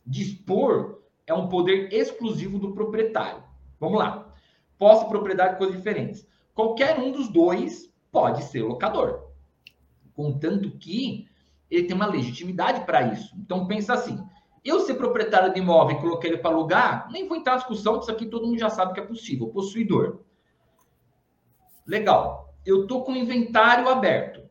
Dispor 0.05 0.98
é 1.29 1.33
um 1.33 1.47
poder 1.47 1.93
exclusivo 1.93 2.57
do 2.57 2.73
proprietário. 2.73 3.43
Vamos 3.79 3.99
lá. 3.99 4.33
Posse 4.77 5.05
e 5.05 5.09
propriedade, 5.09 5.57
coisas 5.57 5.77
diferentes. 5.77 6.27
Qualquer 6.55 6.97
um 6.97 7.11
dos 7.11 7.29
dois 7.29 7.93
pode 8.11 8.43
ser 8.45 8.63
locador. 8.63 9.29
Contanto 10.13 10.71
que 10.71 11.27
ele 11.69 11.85
tem 11.85 11.95
uma 11.95 12.07
legitimidade 12.07 12.83
para 12.85 13.13
isso. 13.13 13.35
Então, 13.37 13.67
pensa 13.67 13.93
assim: 13.93 14.19
eu 14.65 14.79
ser 14.79 14.95
proprietário 14.95 15.53
de 15.53 15.59
imóvel 15.59 15.97
e 15.97 16.01
coloquei 16.01 16.31
ele 16.31 16.39
para 16.39 16.49
alugar, 16.49 17.07
nem 17.11 17.27
vou 17.27 17.37
entrar 17.37 17.53
na 17.53 17.59
discussão, 17.59 17.97
que 17.97 18.03
isso 18.03 18.11
aqui 18.11 18.25
todo 18.25 18.47
mundo 18.47 18.57
já 18.57 18.69
sabe 18.69 18.93
que 18.93 18.99
é 18.99 19.05
possível. 19.05 19.49
Possuidor. 19.49 20.21
Legal. 21.85 22.53
Eu 22.65 22.81
estou 22.81 23.03
com 23.03 23.11
o 23.11 23.17
inventário 23.17 23.87
aberto. 23.87 24.41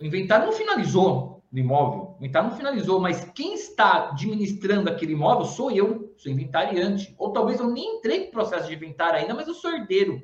O 0.00 0.04
inventário 0.04 0.46
não 0.46 0.52
finalizou 0.52 1.33
no 1.54 1.60
imóvel. 1.60 2.16
O 2.18 2.24
inventário 2.24 2.50
não 2.50 2.56
finalizou, 2.56 2.98
mas 2.98 3.30
quem 3.32 3.54
está 3.54 4.08
administrando 4.10 4.90
aquele 4.90 5.12
imóvel 5.12 5.44
sou 5.44 5.70
eu, 5.70 6.12
sou 6.16 6.32
inventariante. 6.32 7.14
Ou 7.16 7.32
talvez 7.32 7.60
eu 7.60 7.70
nem 7.70 7.98
entrei 7.98 8.24
no 8.24 8.32
processo 8.32 8.66
de 8.66 8.74
inventário 8.74 9.20
ainda, 9.20 9.32
mas 9.34 9.46
eu 9.46 9.54
sou 9.54 9.70
herdeiro. 9.70 10.20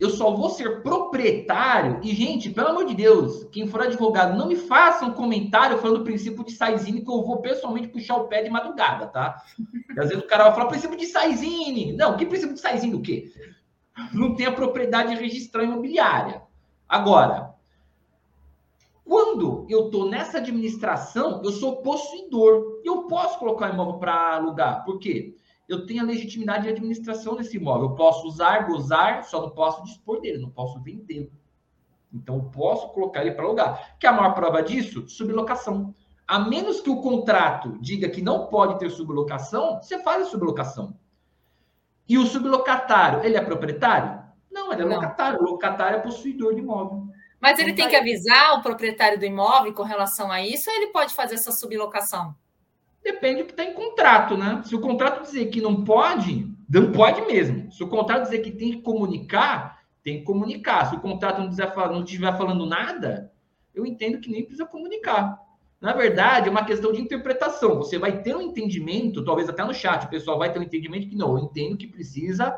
Eu 0.00 0.08
só 0.08 0.34
vou 0.34 0.48
ser 0.48 0.82
proprietário. 0.82 2.00
E, 2.02 2.14
gente, 2.14 2.48
pelo 2.48 2.68
amor 2.68 2.86
de 2.86 2.94
Deus, 2.94 3.44
quem 3.52 3.66
for 3.66 3.82
advogado, 3.82 4.34
não 4.34 4.48
me 4.48 4.56
faça 4.56 5.04
um 5.04 5.12
comentário 5.12 5.76
falando 5.76 5.98
do 5.98 6.04
princípio 6.04 6.42
de 6.42 6.52
Saizine, 6.52 7.04
que 7.04 7.10
eu 7.10 7.22
vou 7.22 7.42
pessoalmente 7.42 7.88
puxar 7.88 8.16
o 8.16 8.28
pé 8.28 8.42
de 8.42 8.48
madrugada, 8.48 9.06
tá? 9.08 9.44
E 9.94 10.00
às 10.00 10.08
vezes 10.08 10.24
o 10.24 10.26
cara 10.26 10.44
vai 10.44 10.54
falar 10.54 10.70
princípio 10.70 10.96
de 10.96 11.06
Saizine. 11.06 11.92
Não, 11.92 12.16
que 12.16 12.24
princípio 12.24 12.54
de 12.54 12.60
Saizine 12.60 12.94
o 12.94 13.02
quê? 13.02 13.30
não 14.10 14.34
tem 14.34 14.46
a 14.46 14.52
propriedade 14.52 15.14
registral 15.14 15.64
imobiliária. 15.64 16.40
Agora, 16.88 17.51
quando 19.04 19.66
eu 19.68 19.86
estou 19.86 20.08
nessa 20.08 20.38
administração, 20.38 21.42
eu 21.44 21.50
sou 21.52 21.82
possuidor. 21.82 22.80
Eu 22.84 23.06
posso 23.08 23.38
colocar 23.38 23.70
o 23.70 23.74
imóvel 23.74 23.98
para 23.98 24.36
alugar. 24.36 24.84
Por 24.84 24.98
quê? 24.98 25.36
Eu 25.68 25.86
tenho 25.86 26.02
a 26.02 26.06
legitimidade 26.06 26.64
de 26.64 26.70
administração 26.70 27.36
desse 27.36 27.56
imóvel. 27.56 27.90
Eu 27.90 27.94
posso 27.94 28.26
usar, 28.26 28.66
gozar, 28.66 29.24
só 29.24 29.40
não 29.40 29.50
posso 29.50 29.82
dispor 29.84 30.20
dele, 30.20 30.38
não 30.38 30.50
posso 30.50 30.80
vendê-lo. 30.80 31.30
Então, 32.12 32.36
eu 32.36 32.42
posso 32.44 32.88
colocar 32.90 33.22
ele 33.22 33.32
para 33.32 33.44
alugar. 33.44 33.96
Que 33.98 34.06
é 34.06 34.10
a 34.10 34.12
maior 34.12 34.34
prova 34.34 34.62
disso? 34.62 35.08
Sublocação. 35.08 35.94
A 36.26 36.38
menos 36.38 36.80
que 36.80 36.90
o 36.90 37.00
contrato 37.00 37.78
diga 37.80 38.08
que 38.08 38.22
não 38.22 38.46
pode 38.46 38.78
ter 38.78 38.90
sublocação, 38.90 39.80
você 39.80 39.98
faz 40.02 40.22
a 40.22 40.30
sublocação. 40.30 40.96
E 42.08 42.18
o 42.18 42.26
sublocatário, 42.26 43.24
ele 43.24 43.36
é 43.36 43.40
proprietário? 43.40 44.22
Não, 44.50 44.72
ele 44.72 44.82
é 44.82 44.84
não. 44.84 44.94
locatário. 44.94 45.40
O 45.40 45.44
locatário 45.44 45.98
é 45.98 46.00
possuidor 46.00 46.54
de 46.54 46.60
imóvel. 46.60 47.08
Mas 47.42 47.58
ele 47.58 47.72
tem 47.72 47.88
que 47.88 47.96
avisar 47.96 48.56
o 48.56 48.62
proprietário 48.62 49.18
do 49.18 49.24
imóvel 49.24 49.74
com 49.74 49.82
relação 49.82 50.30
a 50.30 50.40
isso 50.40 50.70
ou 50.70 50.76
ele 50.76 50.92
pode 50.92 51.12
fazer 51.12 51.34
essa 51.34 51.50
sublocação? 51.50 52.36
Depende 53.02 53.42
do 53.42 53.46
que 53.46 53.50
está 53.50 53.64
em 53.64 53.74
contrato, 53.74 54.36
né? 54.36 54.62
Se 54.64 54.76
o 54.76 54.80
contrato 54.80 55.22
dizer 55.22 55.46
que 55.46 55.60
não 55.60 55.82
pode, 55.82 56.48
não 56.70 56.92
pode 56.92 57.20
mesmo. 57.22 57.72
Se 57.72 57.82
o 57.82 57.88
contrato 57.88 58.22
dizer 58.22 58.38
que 58.42 58.52
tem 58.52 58.70
que 58.70 58.82
comunicar, 58.82 59.82
tem 60.04 60.20
que 60.20 60.24
comunicar. 60.24 60.88
Se 60.88 60.94
o 60.94 61.00
contrato 61.00 61.40
não, 61.40 62.04
estiver 62.04 62.36
falando 62.36 62.64
nada, 62.64 63.32
eu 63.74 63.84
entendo 63.84 64.20
que 64.20 64.30
nem 64.30 64.44
precisa 64.44 64.64
comunicar. 64.64 65.36
Na 65.80 65.92
verdade, 65.92 66.46
é 66.46 66.50
uma 66.50 66.64
questão 66.64 66.92
de 66.92 67.00
interpretação. 67.00 67.78
Você 67.78 67.98
vai 67.98 68.22
ter 68.22 68.36
um 68.36 68.40
entendimento, 68.40 69.24
talvez 69.24 69.48
até 69.48 69.64
no 69.64 69.74
chat, 69.74 70.06
o 70.06 70.10
pessoal 70.10 70.38
vai 70.38 70.52
ter 70.52 70.60
um 70.60 70.62
entendimento 70.62 71.08
que 71.08 71.16
não, 71.16 71.36
eu 71.36 71.44
entendo 71.44 71.76
que 71.76 71.88
precisa 71.88 72.56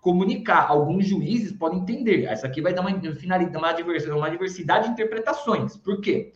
comunicar. 0.00 0.68
Alguns 0.68 1.06
juízes 1.06 1.52
podem 1.52 1.80
entender. 1.80 2.24
Essa 2.24 2.46
aqui 2.46 2.60
vai 2.60 2.72
dar 2.72 2.82
uma 2.82 2.90
finalidade, 3.14 3.56
uma 3.56 3.72
diversidade, 3.72 4.18
uma 4.18 4.30
diversidade 4.30 4.86
de 4.86 4.92
interpretações. 4.92 5.76
Por 5.76 6.00
quê? 6.00 6.32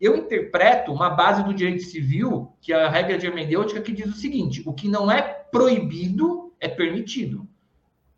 Eu 0.00 0.14
interpreto 0.14 0.92
uma 0.92 1.10
base 1.10 1.42
do 1.42 1.54
direito 1.54 1.82
civil, 1.84 2.52
que 2.60 2.72
é 2.72 2.84
a 2.84 2.90
regra 2.90 3.16
de 3.16 3.26
hermenêutica, 3.26 3.80
que 3.80 3.92
diz 3.92 4.06
o 4.06 4.16
seguinte: 4.16 4.62
o 4.66 4.72
que 4.72 4.88
não 4.88 5.10
é 5.10 5.22
proibido 5.22 6.52
é 6.60 6.68
permitido. 6.68 7.48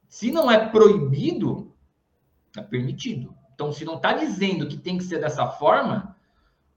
Se 0.08 0.32
não 0.32 0.50
é 0.50 0.68
proibido, 0.68 1.72
é 2.56 2.62
permitido. 2.62 3.34
Então, 3.54 3.72
se 3.72 3.84
não 3.84 3.96
está 3.96 4.12
dizendo 4.12 4.66
que 4.66 4.76
tem 4.76 4.98
que 4.98 5.04
ser 5.04 5.20
dessa 5.20 5.46
forma, 5.46 6.16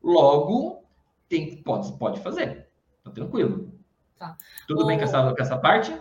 logo 0.03 0.83
tem, 1.27 1.57
pode, 1.63 1.91
pode 1.93 2.19
fazer. 2.21 2.67
Tá 3.03 3.09
tranquilo. 3.09 3.73
Tá. 4.17 4.37
Tudo 4.67 4.83
o... 4.83 4.87
bem 4.87 4.97
com 4.97 5.03
essa, 5.03 5.33
com 5.33 5.41
essa 5.41 5.57
parte? 5.57 5.95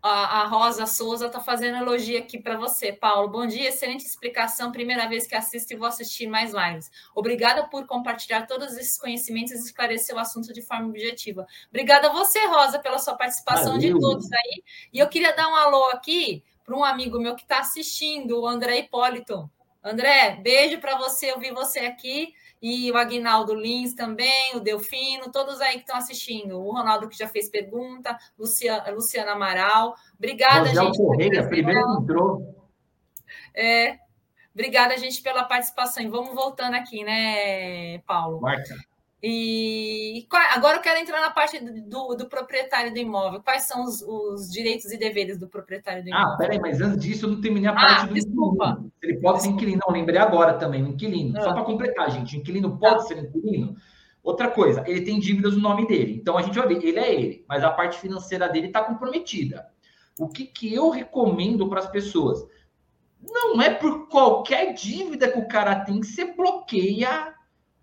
A, 0.00 0.42
a 0.42 0.46
Rosa 0.46 0.86
Souza 0.86 1.26
está 1.26 1.40
fazendo 1.40 1.78
elogio 1.78 2.18
aqui 2.18 2.38
para 2.38 2.56
você, 2.56 2.92
Paulo. 2.92 3.28
Bom 3.28 3.46
dia, 3.46 3.68
excelente 3.68 4.04
explicação. 4.04 4.70
Primeira 4.70 5.08
vez 5.08 5.26
que 5.26 5.34
assisto 5.34 5.72
e 5.72 5.76
vou 5.76 5.88
assistir 5.88 6.28
mais 6.28 6.52
lives. 6.52 6.88
Obrigada 7.14 7.68
por 7.68 7.84
compartilhar 7.84 8.46
todos 8.46 8.76
esses 8.76 8.96
conhecimentos 8.96 9.52
e 9.52 9.56
esclarecer 9.56 10.14
o 10.14 10.18
assunto 10.18 10.52
de 10.52 10.62
forma 10.62 10.88
objetiva. 10.88 11.46
Obrigada 11.68 12.08
a 12.08 12.12
você, 12.12 12.46
Rosa, 12.46 12.78
pela 12.78 12.98
sua 12.98 13.16
participação 13.16 13.72
Valeu. 13.72 13.94
de 13.94 14.00
todos 14.00 14.32
aí. 14.32 14.62
E 14.92 14.98
eu 15.00 15.08
queria 15.08 15.34
dar 15.34 15.48
um 15.48 15.56
alô 15.56 15.86
aqui 15.86 16.44
para 16.64 16.76
um 16.76 16.84
amigo 16.84 17.18
meu 17.18 17.34
que 17.34 17.42
está 17.42 17.58
assistindo, 17.58 18.40
o 18.40 18.46
André 18.46 18.78
Hipólito. 18.78 19.50
André, 19.82 20.38
beijo 20.42 20.78
para 20.80 20.96
você, 20.96 21.32
eu 21.32 21.40
vi 21.40 21.50
você 21.50 21.80
aqui 21.80 22.34
e 22.60 22.90
o 22.90 22.96
Aguinaldo 22.96 23.54
Lins 23.54 23.94
também, 23.94 24.54
o 24.54 24.60
Delfino, 24.60 25.30
todos 25.30 25.60
aí 25.60 25.74
que 25.74 25.80
estão 25.80 25.96
assistindo. 25.96 26.60
O 26.60 26.72
Ronaldo 26.72 27.08
que 27.08 27.16
já 27.16 27.28
fez 27.28 27.48
pergunta, 27.48 28.16
Luciana, 28.38 28.90
Luciana 28.90 29.32
Amaral. 29.32 29.94
Obrigada, 30.16 30.68
Rosel 30.68 30.84
gente. 30.86 30.98
Correia, 30.98 31.48
primeiro 31.48 31.84
que 31.84 32.02
entrou. 32.02 32.54
É, 33.54 33.98
obrigada, 34.52 34.96
gente, 34.98 35.22
pela 35.22 35.44
participação. 35.44 36.02
E 36.02 36.08
vamos 36.08 36.34
voltando 36.34 36.74
aqui, 36.74 37.04
né, 37.04 37.98
Paulo? 38.00 38.40
Marca. 38.40 38.74
E 39.20 40.28
agora 40.54 40.76
eu 40.76 40.80
quero 40.80 41.00
entrar 41.00 41.20
na 41.20 41.30
parte 41.30 41.58
do, 41.58 42.14
do 42.14 42.28
proprietário 42.28 42.92
do 42.92 42.98
imóvel. 42.98 43.42
Quais 43.42 43.64
são 43.64 43.82
os, 43.82 44.00
os, 44.00 44.48
direitos 44.50 44.92
e 44.92 44.96
deveres 44.96 45.36
do 45.36 45.48
proprietário 45.48 46.04
do 46.04 46.06
ah, 46.06 46.10
imóvel? 46.10 46.34
Ah, 46.34 46.36
peraí, 46.36 46.60
mas 46.60 46.80
antes 46.80 47.04
disso 47.04 47.26
eu 47.26 47.30
não 47.30 47.40
terminei 47.40 47.68
a 47.68 47.72
parte 47.72 48.04
ah, 48.04 48.06
do 48.06 48.14
desculpa. 48.14 48.64
inquilino. 48.66 48.92
Ele 49.02 49.20
pode 49.20 49.42
ser 49.42 49.48
inquilino. 49.48 49.80
Não, 49.84 49.92
lembrei 49.92 50.18
agora 50.18 50.54
também, 50.54 50.82
inquilino. 50.82 51.36
Ah. 51.36 51.42
Só 51.42 51.52
para 51.52 51.64
completar, 51.64 52.10
gente. 52.12 52.36
Inquilino 52.36 52.78
pode 52.78 53.00
ah. 53.02 53.06
ser 53.06 53.18
inquilino. 53.18 53.76
Outra 54.22 54.50
coisa, 54.50 54.84
ele 54.86 55.00
tem 55.00 55.18
dívidas 55.18 55.54
no 55.54 55.62
nome 55.62 55.86
dele. 55.86 56.14
Então 56.14 56.38
a 56.38 56.42
gente 56.42 56.56
vai 56.56 56.68
ver, 56.68 56.84
ele 56.84 56.98
é 56.98 57.12
ele, 57.12 57.44
mas 57.48 57.64
a 57.64 57.70
parte 57.70 57.98
financeira 57.98 58.48
dele 58.48 58.68
está 58.68 58.84
comprometida. 58.84 59.66
O 60.16 60.28
que, 60.28 60.44
que 60.44 60.72
eu 60.72 60.90
recomendo 60.90 61.68
para 61.68 61.80
as 61.80 61.88
pessoas? 61.88 62.46
Não 63.20 63.60
é 63.60 63.70
por 63.70 64.08
qualquer 64.08 64.74
dívida 64.74 65.28
que 65.28 65.38
o 65.38 65.48
cara 65.48 65.80
tem 65.80 66.00
que 66.00 66.06
você 66.06 66.32
bloqueia 66.32 67.34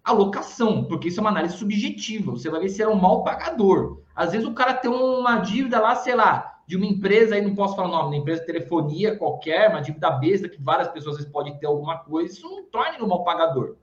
alocação, 0.05 0.83
porque 0.83 1.07
isso 1.07 1.19
é 1.19 1.21
uma 1.21 1.31
análise 1.31 1.57
subjetiva. 1.57 2.31
Você 2.31 2.49
vai 2.49 2.61
ver 2.61 2.69
se 2.69 2.81
é 2.81 2.87
um 2.87 2.95
mal 2.95 3.23
pagador. 3.23 4.01
Às 4.15 4.31
vezes 4.31 4.47
o 4.47 4.53
cara 4.53 4.75
tem 4.75 4.89
uma 4.89 5.39
dívida 5.39 5.79
lá, 5.79 5.95
sei 5.95 6.15
lá, 6.15 6.61
de 6.67 6.77
uma 6.77 6.85
empresa, 6.85 7.33
aí 7.33 7.41
não 7.41 7.55
posso 7.55 7.75
falar 7.75 7.87
o 7.87 7.91
nome, 7.91 8.15
uma 8.15 8.21
empresa 8.21 8.41
de 8.41 8.47
telefonia 8.47 9.17
qualquer, 9.17 9.69
uma 9.69 9.81
dívida 9.81 10.11
besta 10.11 10.47
que 10.47 10.61
várias 10.61 10.87
pessoas 10.89 11.15
às 11.15 11.21
vezes 11.21 11.31
podem 11.31 11.57
ter 11.57 11.65
alguma 11.65 11.97
coisa, 11.97 12.33
isso 12.33 12.49
não 12.49 12.63
torne 12.65 12.99
no 12.99 13.07
mal 13.07 13.23
pagador. 13.23 13.75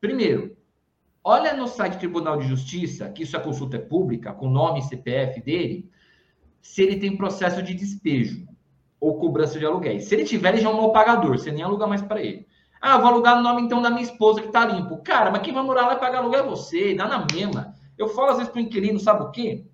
Primeiro, 0.00 0.56
olha 1.22 1.52
no 1.54 1.66
site 1.66 1.94
do 1.94 1.98
Tribunal 1.98 2.38
de 2.38 2.46
Justiça, 2.46 3.08
que 3.08 3.24
isso 3.24 3.36
é 3.36 3.40
consulta 3.40 3.78
pública, 3.78 4.32
com 4.32 4.48
nome 4.48 4.80
e 4.80 4.82
CPF 4.82 5.40
dele, 5.40 5.90
se 6.60 6.82
ele 6.82 6.96
tem 6.96 7.16
processo 7.16 7.62
de 7.62 7.74
despejo 7.74 8.46
ou 9.00 9.18
cobrança 9.18 9.58
de 9.58 9.66
aluguéis. 9.66 10.04
Se 10.04 10.14
ele 10.14 10.24
tiver, 10.24 10.50
ele 10.50 10.62
já 10.62 10.68
é 10.68 10.72
um 10.72 10.76
mal 10.76 10.92
pagador, 10.92 11.38
você 11.38 11.50
nem 11.50 11.62
aluga 11.62 11.86
mais 11.86 12.02
para 12.02 12.22
ele. 12.22 12.45
Ah, 12.80 12.98
vou 12.98 13.08
alugar 13.08 13.36
no 13.36 13.42
nome 13.42 13.62
então 13.62 13.80
da 13.80 13.90
minha 13.90 14.02
esposa 14.02 14.42
que 14.42 14.48
tá 14.48 14.64
limpo. 14.64 15.02
Cara, 15.02 15.30
mas 15.30 15.42
quem 15.42 15.52
vai 15.52 15.62
morar 15.62 15.86
lá 15.86 15.94
e 15.94 15.98
pagar 15.98 16.18
aluguel 16.18 16.44
é 16.44 16.48
você, 16.48 16.94
dá 16.94 17.06
na 17.06 17.26
mesma. 17.32 17.74
Eu 17.96 18.08
falo 18.08 18.30
às 18.30 18.36
vezes 18.36 18.52
para 18.52 18.58
o 18.58 18.62
inquilino, 18.62 18.98
sabe 18.98 19.24
o 19.24 19.30
quê? 19.30 19.64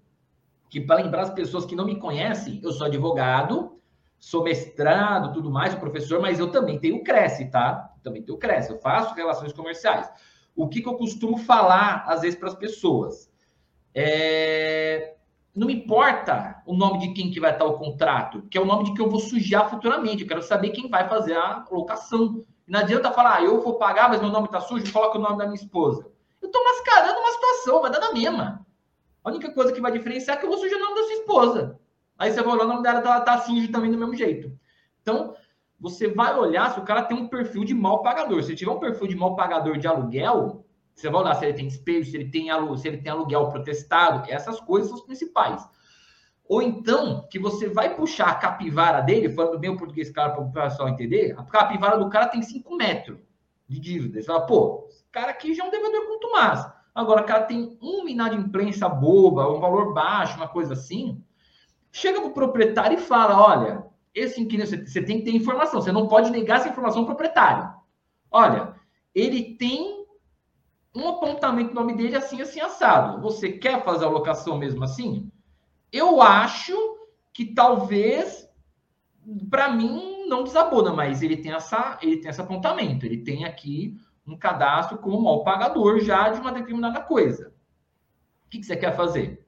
Que 0.70 0.80
para 0.80 1.02
lembrar 1.02 1.22
as 1.22 1.30
pessoas 1.30 1.64
que 1.64 1.76
não 1.76 1.84
me 1.84 1.98
conhecem, 1.98 2.60
eu 2.62 2.72
sou 2.72 2.86
advogado, 2.86 3.78
sou 4.18 4.44
mestrado, 4.44 5.32
tudo 5.32 5.50
mais, 5.50 5.74
professor, 5.74 6.20
mas 6.20 6.38
eu 6.38 6.50
também 6.50 6.78
tenho 6.78 7.02
Cresce, 7.02 7.50
tá? 7.50 7.92
Também 8.02 8.22
tenho 8.22 8.38
Cresce, 8.38 8.70
eu 8.70 8.78
faço 8.78 9.14
relações 9.14 9.52
comerciais. 9.52 10.08
O 10.54 10.68
que, 10.68 10.80
que 10.80 10.88
eu 10.88 10.94
costumo 10.94 11.38
falar, 11.38 12.04
às 12.06 12.20
vezes, 12.20 12.38
para 12.38 12.48
as 12.48 12.54
pessoas? 12.54 13.30
É... 13.94 15.16
Não 15.54 15.68
importa 15.68 16.62
o 16.64 16.74
nome 16.74 16.98
de 16.98 17.12
quem 17.12 17.30
que 17.30 17.40
vai 17.40 17.52
estar 17.52 17.64
o 17.64 17.74
contrato, 17.74 18.42
que 18.50 18.56
é 18.56 18.60
o 18.60 18.64
nome 18.64 18.84
de 18.84 18.94
que 18.94 19.02
eu 19.02 19.10
vou 19.10 19.20
sujar 19.20 19.68
futuramente. 19.68 20.22
Eu 20.22 20.28
quero 20.28 20.42
saber 20.42 20.70
quem 20.70 20.88
vai 20.88 21.08
fazer 21.08 21.36
a 21.36 21.64
locação. 21.70 22.44
Não 22.66 22.80
adianta 22.80 23.10
falar, 23.12 23.36
ah, 23.36 23.42
eu 23.42 23.60
vou 23.60 23.78
pagar, 23.78 24.08
mas 24.08 24.20
meu 24.20 24.30
nome 24.30 24.46
está 24.46 24.60
sujo, 24.60 24.92
coloca 24.92 25.18
o 25.18 25.20
nome 25.20 25.38
da 25.38 25.44
minha 25.44 25.56
esposa. 25.56 26.06
Eu 26.40 26.46
estou 26.46 26.62
mascarando 26.64 27.18
uma 27.18 27.32
situação, 27.32 27.82
vai 27.82 27.90
dar 27.90 28.00
na 28.00 28.12
mesma. 28.12 28.66
A 29.24 29.30
única 29.30 29.52
coisa 29.52 29.72
que 29.72 29.80
vai 29.80 29.92
diferenciar 29.92 30.36
é 30.36 30.40
que 30.40 30.46
eu 30.46 30.50
vou 30.50 30.58
sujar 30.58 30.78
o 30.78 30.82
nome 30.82 30.96
da 30.96 31.02
sua 31.02 31.14
esposa. 31.14 31.80
Aí 32.18 32.30
você 32.30 32.42
vai 32.42 32.54
olhar 32.54 32.64
o 32.64 32.68
nome 32.68 32.82
dela, 32.82 33.00
ela 33.00 33.20
tá 33.20 33.38
sujo 33.38 33.70
também 33.70 33.90
do 33.90 33.98
mesmo 33.98 34.14
jeito. 34.14 34.52
Então, 35.00 35.34
você 35.80 36.08
vai 36.08 36.36
olhar 36.38 36.72
se 36.72 36.78
o 36.78 36.84
cara 36.84 37.02
tem 37.02 37.16
um 37.16 37.28
perfil 37.28 37.64
de 37.64 37.74
mal 37.74 38.02
pagador. 38.02 38.42
Se 38.42 38.54
tiver 38.54 38.70
um 38.70 38.78
perfil 38.78 39.08
de 39.08 39.16
mal 39.16 39.34
pagador 39.34 39.76
de 39.76 39.86
aluguel, 39.86 40.64
você 40.94 41.10
vai 41.10 41.22
olhar 41.22 41.34
se 41.34 41.44
ele 41.44 41.54
tem 41.54 41.66
despejo, 41.66 42.10
se 42.10 42.16
ele 42.16 42.30
tem, 42.30 42.50
alu 42.50 42.76
se 42.76 42.86
ele 42.86 42.98
tem 42.98 43.10
aluguel 43.10 43.48
protestado, 43.48 44.30
essas 44.30 44.60
coisas 44.60 44.88
são 44.88 44.98
as 44.98 45.04
principais. 45.04 45.68
Ou 46.48 46.60
então, 46.60 47.26
que 47.30 47.38
você 47.38 47.68
vai 47.68 47.94
puxar 47.94 48.28
a 48.28 48.34
capivara 48.34 49.00
dele, 49.00 49.30
falando 49.30 49.58
bem 49.58 49.70
o 49.70 49.76
português 49.76 50.10
claro 50.10 50.32
para 50.34 50.42
o 50.42 50.52
pessoal 50.52 50.88
entender, 50.88 51.34
a 51.38 51.44
capivara 51.44 51.98
do 51.98 52.10
cara 52.10 52.26
tem 52.26 52.42
5 52.42 52.76
metros 52.76 53.18
de 53.68 53.80
dívida. 53.80 54.20
Você 54.20 54.26
fala, 54.26 54.46
pô, 54.46 54.86
esse 54.88 55.04
cara 55.10 55.30
aqui 55.30 55.54
já 55.54 55.64
é 55.64 55.68
um 55.68 55.70
devedor 55.70 56.06
com 56.06 56.18
Tomás. 56.18 56.66
Agora, 56.94 57.22
o 57.22 57.24
cara 57.24 57.44
tem 57.44 57.78
uma 57.80 58.10
inadimplência 58.10 58.88
boba, 58.88 59.50
um 59.50 59.60
valor 59.60 59.94
baixo, 59.94 60.36
uma 60.36 60.48
coisa 60.48 60.74
assim. 60.74 61.22
Chega 61.90 62.20
para 62.20 62.28
o 62.28 62.34
proprietário 62.34 62.98
e 62.98 63.00
fala: 63.00 63.40
olha, 63.40 63.86
esse 64.14 64.40
inquilino, 64.40 64.68
você, 64.68 65.02
tem 65.02 65.18
que 65.18 65.24
ter 65.24 65.34
informação, 65.34 65.80
você 65.80 65.90
não 65.90 66.06
pode 66.06 66.30
negar 66.30 66.58
essa 66.58 66.68
informação 66.68 67.00
ao 67.00 67.06
proprietário. 67.06 67.72
Olha, 68.30 68.74
ele 69.14 69.56
tem 69.56 70.06
um 70.94 71.08
apontamento 71.08 71.74
no 71.74 71.80
nome 71.80 71.96
dele 71.96 72.16
assim, 72.16 72.42
assim, 72.42 72.60
assado. 72.60 73.22
Você 73.22 73.52
quer 73.52 73.82
fazer 73.84 74.04
a 74.04 74.10
locação 74.10 74.58
mesmo 74.58 74.84
assim? 74.84 75.30
Eu 75.92 76.22
acho 76.22 76.72
que 77.32 77.54
talvez, 77.54 78.48
para 79.50 79.70
mim, 79.70 80.26
não 80.26 80.42
desabona, 80.42 80.92
mas 80.92 81.22
ele 81.22 81.36
tem, 81.36 81.52
essa, 81.52 81.98
ele 82.00 82.16
tem 82.16 82.30
esse 82.30 82.40
apontamento. 82.40 83.04
Ele 83.04 83.18
tem 83.18 83.44
aqui 83.44 83.96
um 84.26 84.36
cadastro 84.36 84.98
como 84.98 85.20
mal 85.20 85.44
pagador 85.44 86.00
já 86.00 86.30
de 86.30 86.40
uma 86.40 86.52
determinada 86.52 87.00
coisa. 87.00 87.52
O 88.46 88.48
que, 88.48 88.58
que 88.58 88.66
você 88.66 88.76
quer 88.76 88.96
fazer? 88.96 89.46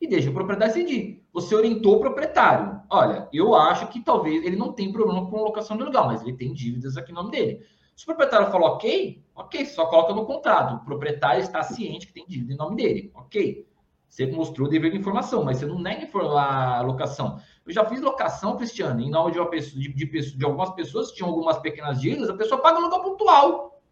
E 0.00 0.06
deixa 0.06 0.30
o 0.30 0.34
proprietário 0.34 0.74
decidir. 0.74 1.26
Você 1.32 1.54
orientou 1.54 1.96
o 1.96 2.00
proprietário. 2.00 2.80
Olha, 2.90 3.28
eu 3.32 3.54
acho 3.54 3.88
que 3.88 4.00
talvez 4.00 4.44
ele 4.44 4.56
não 4.56 4.72
tem 4.72 4.92
problema 4.92 5.28
com 5.28 5.42
locação 5.42 5.76
do 5.76 5.84
lugar, 5.84 6.06
mas 6.06 6.22
ele 6.22 6.36
tem 6.36 6.52
dívidas 6.52 6.96
aqui 6.96 7.12
no 7.12 7.22
nome 7.22 7.32
dele. 7.32 7.64
Se 7.96 8.04
o 8.04 8.06
proprietário 8.06 8.50
falou 8.50 8.68
ok, 8.68 9.24
ok, 9.34 9.66
só 9.66 9.86
coloca 9.86 10.14
no 10.14 10.24
contrato. 10.24 10.76
O 10.76 10.84
proprietário 10.84 11.40
está 11.40 11.62
ciente 11.62 12.06
que 12.06 12.12
tem 12.12 12.26
dívida 12.26 12.52
em 12.52 12.56
nome 12.56 12.76
dele. 12.76 13.10
Ok. 13.14 13.66
Você 14.08 14.26
mostrou 14.26 14.66
o 14.66 14.70
dever 14.70 14.90
de 14.90 14.98
informação, 14.98 15.44
mas 15.44 15.58
você 15.58 15.66
não 15.66 15.78
nega 15.78 16.08
a 16.38 16.80
locação. 16.80 17.40
Eu 17.66 17.72
já 17.72 17.84
fiz 17.84 18.00
locação, 18.00 18.56
Cristiano, 18.56 19.00
em 19.00 19.10
nome 19.10 19.32
de, 19.32 19.38
uma 19.38 19.50
pessoa, 19.50 19.80
de, 19.80 19.92
de, 19.92 20.36
de 20.36 20.44
algumas 20.44 20.70
pessoas 20.70 21.10
que 21.10 21.16
tinham 21.16 21.28
algumas 21.28 21.58
pequenas 21.58 22.00
dívidas, 22.00 22.30
a 22.30 22.36
pessoa 22.36 22.60
paga 22.60 22.78
aluguel 22.78 23.02
pontual. 23.02 23.82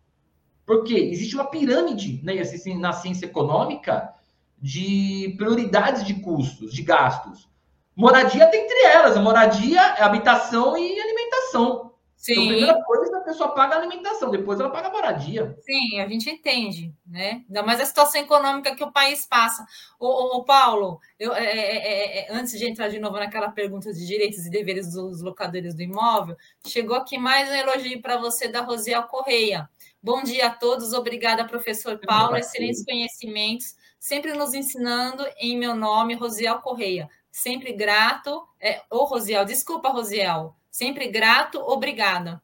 Porque 0.64 0.94
existe 0.94 1.34
uma 1.34 1.44
pirâmide 1.44 2.20
né, 2.24 2.34
na 2.78 2.92
ciência 2.92 3.26
econômica 3.26 4.14
de 4.58 5.34
prioridades 5.36 6.04
de 6.04 6.14
custos, 6.14 6.72
de 6.72 6.82
gastos. 6.82 7.48
Moradia 7.94 8.46
tem 8.48 8.64
entre 8.64 8.82
elas, 8.84 9.16
moradia 9.18 9.80
é 9.80 10.02
habitação 10.02 10.76
e 10.76 11.00
alimentação. 11.00 11.85
Sim. 12.26 12.32
Então, 12.32 12.42
a 12.42 12.48
primeira 12.48 12.82
coisa, 12.82 13.18
a 13.18 13.20
pessoa 13.20 13.54
paga 13.54 13.76
a 13.76 13.78
alimentação, 13.78 14.30
depois 14.32 14.58
ela 14.58 14.68
paga 14.68 14.88
a 14.88 14.90
moradia. 14.90 15.56
Sim, 15.60 16.00
a 16.00 16.08
gente 16.08 16.28
entende, 16.28 16.92
né? 17.06 17.44
Ainda 17.46 17.62
mais 17.62 17.80
a 17.80 17.86
situação 17.86 18.20
econômica 18.20 18.74
que 18.74 18.82
o 18.82 18.90
país 18.90 19.24
passa. 19.24 19.64
O, 19.96 20.42
Paulo, 20.42 20.98
eu, 21.20 21.32
é 21.32 21.44
é, 21.44 21.76
é, 21.76 22.18
é, 22.18 22.32
antes 22.32 22.58
de 22.58 22.66
entrar 22.66 22.88
de 22.88 22.98
novo 22.98 23.16
naquela 23.16 23.48
pergunta 23.50 23.92
de 23.92 24.04
direitos 24.04 24.44
e 24.44 24.50
deveres 24.50 24.92
dos 24.92 25.22
locadores 25.22 25.72
do 25.72 25.82
imóvel, 25.82 26.36
chegou 26.66 26.96
aqui 26.96 27.16
mais 27.16 27.48
um 27.48 27.54
elogio 27.54 28.02
para 28.02 28.16
você 28.16 28.48
da 28.48 28.60
Rosiel 28.60 29.04
Correia. 29.04 29.70
Bom 30.02 30.24
dia 30.24 30.48
a 30.48 30.50
todos, 30.50 30.92
obrigada, 30.92 31.46
professor 31.46 31.96
Paulo, 32.04 32.36
excelentes 32.36 32.84
conhecimentos, 32.84 33.76
sempre 34.00 34.32
nos 34.32 34.52
ensinando 34.52 35.24
em 35.38 35.56
meu 35.56 35.76
nome, 35.76 36.14
Rosiel 36.14 36.58
Correia. 36.58 37.08
Sempre 37.30 37.72
grato, 37.72 38.44
é, 38.60 38.82
ô 38.90 39.04
Rosiel, 39.04 39.44
desculpa, 39.44 39.90
Rosiel, 39.90 40.56
sempre 40.76 41.08
grato, 41.08 41.58
obrigada. 41.58 42.42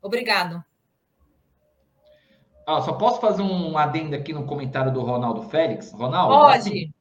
Obrigado. 0.00 0.64
Ah, 2.66 2.80
só 2.80 2.94
posso 2.94 3.20
fazer 3.20 3.42
um 3.42 3.76
adendo 3.76 4.16
aqui 4.16 4.32
no 4.32 4.46
comentário 4.46 4.90
do 4.90 5.02
Ronaldo 5.02 5.42
Félix? 5.42 5.92
Ronaldo? 5.92 6.34
Pode. 6.34 6.58
Assim, 6.58 6.94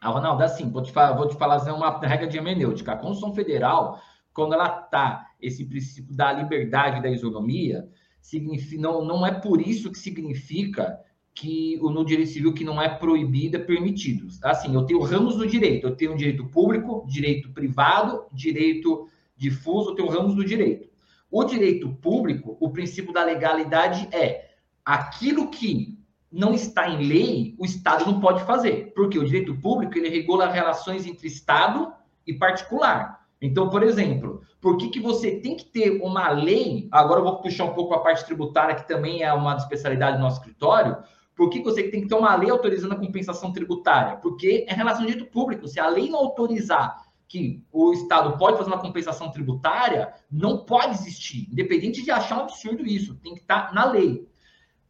ah, 0.00 0.10
Ronaldo, 0.10 0.44
assim, 0.44 0.70
vou 0.70 0.80
te, 0.80 0.92
falar, 0.92 1.16
vou 1.16 1.26
te 1.26 1.34
falar 1.34 1.60
uma 1.74 1.98
regra 1.98 2.28
de 2.28 2.36
hermenêutica. 2.36 2.92
A 2.92 2.96
Constituição 2.96 3.34
Federal, 3.34 4.00
quando 4.32 4.54
ela 4.54 4.68
tá 4.68 5.26
esse 5.40 5.64
princípio 5.64 6.14
da 6.14 6.32
liberdade 6.32 6.98
e 6.98 7.02
da 7.02 7.10
isonomia, 7.10 7.88
significa, 8.20 8.80
não, 8.80 9.04
não 9.04 9.26
é 9.26 9.32
por 9.32 9.60
isso 9.60 9.90
que 9.90 9.98
significa 9.98 11.00
que 11.34 11.80
o 11.82 11.90
no 11.90 12.04
direito 12.04 12.30
civil 12.30 12.54
que 12.54 12.62
não 12.62 12.80
é 12.80 12.88
proibido 12.88 13.56
é 13.56 13.60
permitido. 13.60 14.28
Assim, 14.44 14.72
eu 14.72 14.86
tenho 14.86 15.00
ramos 15.00 15.36
do 15.36 15.48
direito, 15.48 15.88
eu 15.88 15.96
tenho 15.96 16.16
direito 16.16 16.46
público, 16.46 17.04
direito 17.08 17.50
privado, 17.50 18.26
direito 18.32 19.08
difuso, 19.42 19.90
eu 19.90 19.94
tenho 19.94 20.08
ramos 20.08 20.34
do 20.34 20.44
direito. 20.44 20.88
O 21.30 21.44
direito 21.44 21.88
público, 21.94 22.56
o 22.60 22.70
princípio 22.70 23.12
da 23.12 23.24
legalidade 23.24 24.08
é 24.12 24.50
aquilo 24.84 25.50
que 25.50 25.98
não 26.30 26.54
está 26.54 26.88
em 26.88 27.06
lei, 27.06 27.54
o 27.58 27.64
Estado 27.64 28.06
não 28.06 28.20
pode 28.20 28.42
fazer, 28.44 28.92
porque 28.94 29.18
o 29.18 29.24
direito 29.24 29.54
público 29.56 29.98
ele 29.98 30.08
regula 30.08 30.50
relações 30.50 31.06
entre 31.06 31.26
Estado 31.26 31.92
e 32.26 32.32
particular. 32.32 33.26
Então, 33.40 33.68
por 33.68 33.82
exemplo, 33.82 34.42
por 34.60 34.76
que, 34.76 34.88
que 34.88 35.00
você 35.00 35.32
tem 35.32 35.56
que 35.56 35.64
ter 35.64 36.00
uma 36.00 36.30
lei? 36.30 36.88
Agora 36.92 37.20
eu 37.20 37.24
vou 37.24 37.40
puxar 37.40 37.64
um 37.64 37.74
pouco 37.74 37.92
a 37.92 37.98
parte 37.98 38.24
tributária, 38.24 38.76
que 38.76 38.86
também 38.86 39.22
é 39.22 39.32
uma 39.32 39.56
especialidade 39.56 40.16
do 40.16 40.22
nosso 40.22 40.38
escritório. 40.38 40.96
Por 41.34 41.50
que 41.50 41.60
você 41.60 41.82
tem 41.84 42.02
que 42.02 42.08
ter 42.08 42.14
uma 42.14 42.34
lei 42.36 42.50
autorizando 42.50 42.92
a 42.92 42.96
compensação 42.96 43.52
tributária? 43.52 44.16
Porque 44.18 44.64
é 44.68 44.72
relação 44.72 45.04
de 45.04 45.12
direito 45.12 45.30
público. 45.30 45.66
Se 45.66 45.80
a 45.80 45.88
lei 45.88 46.08
não 46.08 46.20
autorizar 46.20 47.11
que 47.32 47.64
o 47.72 47.94
Estado 47.94 48.36
pode 48.36 48.58
fazer 48.58 48.68
uma 48.68 48.82
compensação 48.82 49.30
tributária, 49.30 50.12
não 50.30 50.66
pode 50.66 50.96
existir. 50.96 51.48
Independente 51.50 52.02
de 52.02 52.10
achar 52.10 52.36
um 52.36 52.42
absurdo 52.42 52.86
isso, 52.86 53.14
tem 53.14 53.34
que 53.34 53.40
estar 53.40 53.72
na 53.72 53.86
lei. 53.86 54.28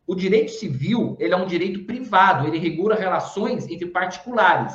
O 0.04 0.16
direito 0.16 0.50
civil, 0.50 1.16
ele 1.20 1.32
é 1.32 1.36
um 1.36 1.46
direito 1.46 1.84
privado, 1.84 2.48
ele 2.48 2.58
regula 2.58 2.96
relações 2.96 3.68
entre 3.68 3.86
particulares. 3.86 4.74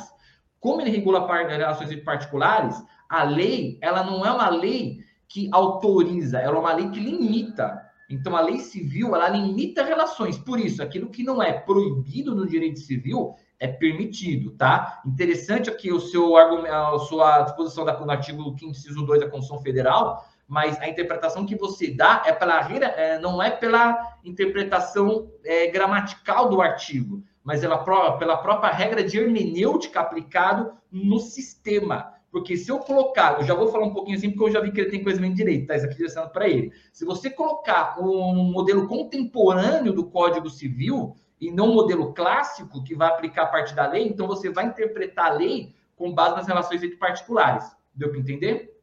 Como 0.58 0.80
ele 0.80 0.88
regula 0.88 1.26
relações 1.46 1.90
entre 1.90 2.06
particulares, 2.06 2.82
a 3.06 3.22
lei, 3.24 3.78
ela 3.82 4.02
não 4.02 4.24
é 4.24 4.32
uma 4.32 4.48
lei 4.48 5.00
que 5.28 5.50
autoriza, 5.52 6.38
ela 6.38 6.56
é 6.56 6.60
uma 6.60 6.72
lei 6.72 6.88
que 6.88 6.98
limita. 6.98 7.82
Então, 8.08 8.34
a 8.34 8.40
lei 8.40 8.60
civil, 8.60 9.14
ela 9.14 9.28
limita 9.28 9.84
relações. 9.84 10.38
Por 10.38 10.58
isso, 10.58 10.82
aquilo 10.82 11.10
que 11.10 11.22
não 11.22 11.42
é 11.42 11.52
proibido 11.52 12.34
no 12.34 12.46
direito 12.46 12.78
civil 12.78 13.34
é 13.60 13.66
permitido, 13.66 14.52
tá? 14.52 15.02
Interessante 15.04 15.68
aqui 15.68 15.92
o 15.92 16.00
seu 16.00 16.36
argumento, 16.36 16.72
a 16.72 16.98
sua 17.00 17.42
disposição 17.42 17.84
da, 17.84 17.98
no 17.98 18.10
artigo 18.10 18.42
5 18.42 18.70
inciso 18.70 19.04
2 19.04 19.20
da 19.20 19.28
Constituição 19.28 19.62
Federal, 19.62 20.24
mas 20.46 20.80
a 20.80 20.88
interpretação 20.88 21.44
que 21.44 21.56
você 21.56 21.90
dá 21.90 22.22
é 22.24 22.32
pela, 22.32 22.60
é, 22.72 23.18
não 23.18 23.42
é 23.42 23.50
pela 23.50 24.16
interpretação 24.24 25.30
é, 25.44 25.66
gramatical 25.66 26.48
do 26.48 26.62
artigo, 26.62 27.22
mas 27.42 27.62
ela, 27.62 27.78
pela 28.18 28.36
própria 28.36 28.70
regra 28.70 29.02
de 29.02 29.18
hermenêutica 29.18 30.00
aplicado 30.00 30.72
no 30.90 31.18
sistema. 31.18 32.14
Porque 32.30 32.56
se 32.56 32.70
eu 32.70 32.78
colocar, 32.78 33.40
eu 33.40 33.44
já 33.44 33.54
vou 33.54 33.68
falar 33.68 33.86
um 33.86 33.92
pouquinho 33.92 34.16
assim, 34.16 34.30
porque 34.30 34.44
eu 34.44 34.52
já 34.52 34.60
vi 34.60 34.70
que 34.70 34.80
ele 34.80 34.90
tem 34.90 35.02
conhecimento 35.02 35.32
de 35.32 35.38
direito, 35.38 35.66
tá? 35.66 35.76
Isso 35.76 35.86
aqui 35.86 35.96
direcionado 35.96 36.32
para 36.32 36.48
ele. 36.48 36.72
Se 36.92 37.04
você 37.04 37.30
colocar 37.30 37.98
um 37.98 38.52
modelo 38.52 38.86
contemporâneo 38.86 39.92
do 39.92 40.04
Código 40.04 40.48
Civil 40.50 41.16
e 41.40 41.50
não 41.50 41.70
um 41.70 41.74
modelo 41.74 42.12
clássico 42.12 42.82
que 42.82 42.94
vai 42.94 43.08
aplicar 43.08 43.44
a 43.44 43.46
parte 43.46 43.74
da 43.74 43.86
lei, 43.86 44.06
então 44.06 44.26
você 44.26 44.50
vai 44.50 44.66
interpretar 44.66 45.26
a 45.26 45.34
lei 45.34 45.74
com 45.96 46.12
base 46.12 46.36
nas 46.36 46.46
relações 46.46 46.82
entre 46.82 46.96
particulares. 46.96 47.64
Deu 47.94 48.10
para 48.10 48.18
entender? 48.18 48.76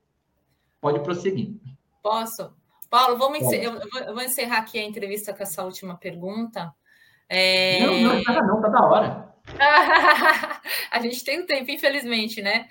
Pode 0.79 0.99
prosseguir. 0.99 1.55
Posso? 2.01 2.53
Paulo, 2.89 3.17
vamos 3.17 3.51
eu, 3.51 3.79
vou 4.13 4.21
encerrar 4.21 4.59
aqui 4.59 4.79
a 4.79 4.83
entrevista 4.83 5.33
com 5.33 5.43
essa 5.43 5.63
última 5.63 5.97
pergunta. 5.97 6.73
É... 7.27 7.79
Não, 7.79 7.99
não, 7.99 8.23
tá, 8.23 8.43
não, 8.43 8.61
tá 8.61 8.67
da 8.69 8.85
hora. 8.85 9.35
a 10.91 10.99
gente 10.99 11.23
tem 11.23 11.41
um 11.41 11.45
tempo, 11.45 11.71
infelizmente, 11.71 12.41
né? 12.41 12.67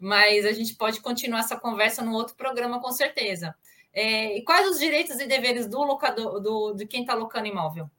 Mas 0.00 0.46
a 0.46 0.52
gente 0.52 0.74
pode 0.74 1.00
continuar 1.00 1.40
essa 1.40 1.58
conversa 1.58 2.02
no 2.02 2.12
outro 2.12 2.34
programa, 2.36 2.80
com 2.80 2.90
certeza. 2.92 3.54
É, 3.92 4.36
e 4.36 4.42
quais 4.42 4.68
os 4.68 4.78
direitos 4.78 5.18
e 5.18 5.26
deveres 5.26 5.66
do 5.66 5.82
locador, 5.82 6.40
do, 6.40 6.72
de 6.74 6.86
quem 6.86 7.00
está 7.00 7.14
locando 7.14 7.46
imóvel? 7.46 7.90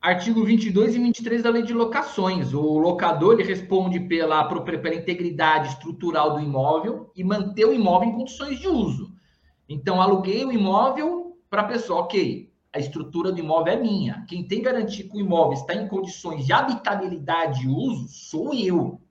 Artigo 0.00 0.42
22 0.42 0.94
e 0.94 0.98
23 0.98 1.42
da 1.42 1.50
Lei 1.50 1.62
de 1.62 1.74
Locações. 1.74 2.54
O 2.54 2.78
locador 2.78 3.34
ele 3.34 3.42
responde 3.42 4.00
pela, 4.00 4.42
pela 4.48 4.94
integridade 4.94 5.68
estrutural 5.68 6.32
do 6.32 6.40
imóvel 6.40 7.12
e 7.14 7.22
manter 7.22 7.66
o 7.66 7.74
imóvel 7.74 8.08
em 8.08 8.12
condições 8.12 8.58
de 8.58 8.66
uso. 8.66 9.12
Então, 9.68 10.00
aluguei 10.00 10.42
o 10.42 10.50
imóvel 10.50 11.38
para 11.50 11.60
a 11.60 11.66
pessoa, 11.66 12.00
ok, 12.00 12.50
a 12.72 12.78
estrutura 12.78 13.30
do 13.30 13.40
imóvel 13.40 13.74
é 13.74 13.76
minha. 13.76 14.24
Quem 14.26 14.42
tem 14.42 14.62
garantia 14.62 15.06
que 15.06 15.14
o 15.14 15.20
imóvel 15.20 15.52
está 15.52 15.74
em 15.74 15.86
condições 15.86 16.46
de 16.46 16.52
habitabilidade 16.52 17.66
e 17.66 17.68
uso 17.68 18.08
sou 18.08 18.54
eu, 18.54 19.02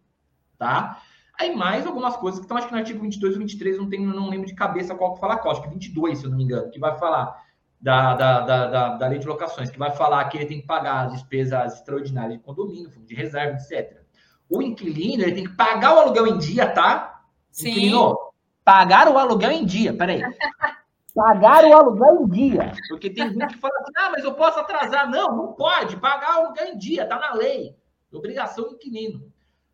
tá? 0.57 1.03
Aí 1.39 1.55
mais 1.55 1.85
algumas 1.85 2.17
coisas 2.17 2.39
que 2.39 2.45
estão, 2.45 2.57
acho 2.57 2.65
que 2.65 2.73
no 2.73 2.79
artigo 2.79 2.99
22 2.99 3.35
ou 3.35 3.39
23, 3.39 3.77
não, 3.77 3.87
tenho, 3.87 4.11
não 4.11 4.27
lembro 4.27 4.47
de 4.47 4.55
cabeça 4.55 4.95
qual 4.95 5.13
que 5.13 5.19
fala 5.19 5.37
qual, 5.37 5.51
acho 5.51 5.61
que 5.61 5.69
22, 5.69 6.17
se 6.17 6.25
eu 6.25 6.31
não 6.31 6.37
me 6.37 6.43
engano, 6.43 6.71
que 6.71 6.79
vai 6.79 6.97
falar 6.97 7.47
da, 7.79 8.13
da, 8.13 8.39
da, 8.41 8.89
da, 8.97 9.07
lei 9.07 9.19
de 9.19 9.27
locações, 9.27 9.69
que 9.69 9.79
vai 9.79 9.91
falar 9.91 10.25
que 10.25 10.37
ele 10.37 10.45
tem 10.45 10.61
que 10.61 10.67
pagar 10.67 11.05
as 11.05 11.13
despesas 11.13 11.75
extraordinárias 11.75 12.37
de 12.37 12.43
condomínio, 12.43 12.91
fundo 12.91 13.05
de 13.05 13.15
reserva, 13.15 13.57
etc. 13.57 14.01
O 14.49 14.61
inquilino, 14.61 15.23
ele 15.23 15.33
tem 15.33 15.43
que 15.45 15.55
pagar 15.55 15.95
o 15.95 15.99
aluguel 15.99 16.27
em 16.27 16.37
dia, 16.37 16.69
tá? 16.69 17.21
Sim. 17.51 17.69
Inquilino, 17.69 18.17
pagar 18.65 19.07
o 19.09 19.17
aluguel 19.17 19.51
em 19.51 19.65
dia, 19.65 19.93
peraí. 19.93 20.21
Pagar 21.15 21.65
o 21.65 21.73
aluguel 21.73 22.21
em 22.21 22.29
dia. 22.29 22.71
Porque 22.87 23.09
tem 23.09 23.27
gente 23.33 23.47
que 23.47 23.57
fala 23.57 23.73
assim, 23.79 23.91
ah, 23.97 24.09
mas 24.11 24.23
eu 24.23 24.35
posso 24.35 24.59
atrasar. 24.59 25.09
Não, 25.09 25.35
não 25.35 25.53
pode. 25.53 25.97
Pagar 25.97 26.37
o 26.37 26.45
aluguel 26.45 26.67
em 26.67 26.77
dia, 26.77 27.05
tá 27.05 27.19
na 27.19 27.33
lei. 27.33 27.75
Obrigação 28.13 28.69
do 28.69 28.75
inquilino. 28.75 29.29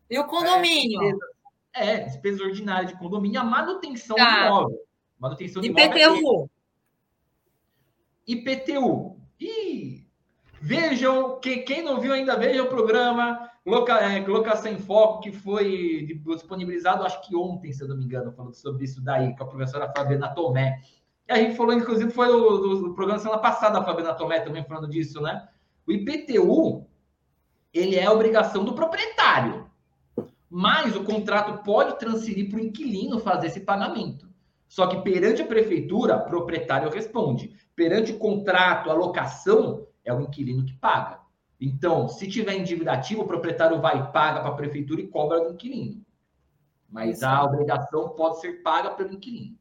E 0.08 0.18
o 0.18 0.24
condomínio? 0.26 1.00
É, 1.02 1.12
despesa, 1.12 1.26
é, 1.74 2.00
despesa 2.00 2.42
ordinária 2.42 2.86
de 2.88 2.98
condomínio, 2.98 3.40
a 3.40 3.44
manutenção 3.44 4.16
tá. 4.16 4.24
do 4.24 4.46
imóvel. 4.46 4.78
Manutenção 5.18 5.62
do 5.62 5.66
IPTU. 5.66 5.98
imóvel. 5.98 6.50
É 6.50 6.55
IPTU. 8.26 9.16
Ih, 9.40 10.06
vejam, 10.60 11.38
que, 11.40 11.58
quem 11.58 11.82
não 11.82 12.00
viu 12.00 12.12
ainda, 12.12 12.36
veja 12.36 12.62
o 12.62 12.68
programa 12.68 13.50
Loca, 13.66 13.94
é, 13.94 14.24
Locação 14.24 14.70
em 14.70 14.78
Foco, 14.78 15.20
que 15.20 15.32
foi 15.32 16.20
disponibilizado, 16.24 17.04
acho 17.04 17.20
que 17.26 17.34
ontem, 17.34 17.72
se 17.72 17.82
eu 17.82 17.88
não 17.88 17.96
me 17.96 18.04
engano, 18.04 18.32
falando 18.32 18.54
sobre 18.54 18.84
isso 18.84 19.02
daí, 19.02 19.36
com 19.36 19.42
a 19.42 19.46
professora 19.48 19.92
Fabiana 19.94 20.28
Tomé. 20.28 20.80
E 21.28 21.32
a 21.32 21.36
gente 21.36 21.56
falou, 21.56 21.72
inclusive, 21.72 22.10
foi 22.12 22.28
do, 22.28 22.78
do 22.78 22.94
programa 22.94 23.18
semana 23.18 23.40
passada, 23.40 23.80
a 23.80 23.84
Fabiana 23.84 24.14
Tomé 24.14 24.38
também 24.38 24.64
falando 24.64 24.88
disso, 24.88 25.20
né? 25.20 25.48
O 25.84 25.90
IPTU, 25.90 26.86
ele 27.74 27.96
é 27.96 28.08
obrigação 28.08 28.64
do 28.64 28.72
proprietário. 28.72 29.68
Mas 30.48 30.94
o 30.94 31.02
contrato 31.02 31.64
pode 31.64 31.98
transferir 31.98 32.48
para 32.48 32.60
o 32.60 32.62
inquilino 32.62 33.18
fazer 33.18 33.48
esse 33.48 33.60
pagamento. 33.60 34.25
Só 34.68 34.86
que 34.86 35.02
perante 35.02 35.42
a 35.42 35.46
prefeitura, 35.46 36.16
o 36.16 36.24
proprietário 36.24 36.90
responde. 36.90 37.54
Perante 37.74 38.12
o 38.12 38.18
contrato, 38.18 38.90
a 38.90 38.94
locação, 38.94 39.86
é 40.04 40.12
o 40.12 40.20
inquilino 40.20 40.64
que 40.64 40.74
paga. 40.74 41.20
Então, 41.60 42.08
se 42.08 42.28
tiver 42.28 42.54
em 42.54 42.62
dívida 42.62 42.92
ativa, 42.92 43.22
o 43.22 43.26
proprietário 43.26 43.80
vai, 43.80 44.12
paga 44.12 44.40
para 44.40 44.50
a 44.50 44.54
prefeitura 44.54 45.00
e 45.00 45.08
cobra 45.08 45.40
do 45.40 45.54
inquilino. 45.54 46.04
Mas 46.88 47.22
a 47.22 47.42
obrigação 47.42 48.10
pode 48.10 48.40
ser 48.40 48.62
paga 48.62 48.90
pelo 48.90 49.12
inquilino. 49.12 49.58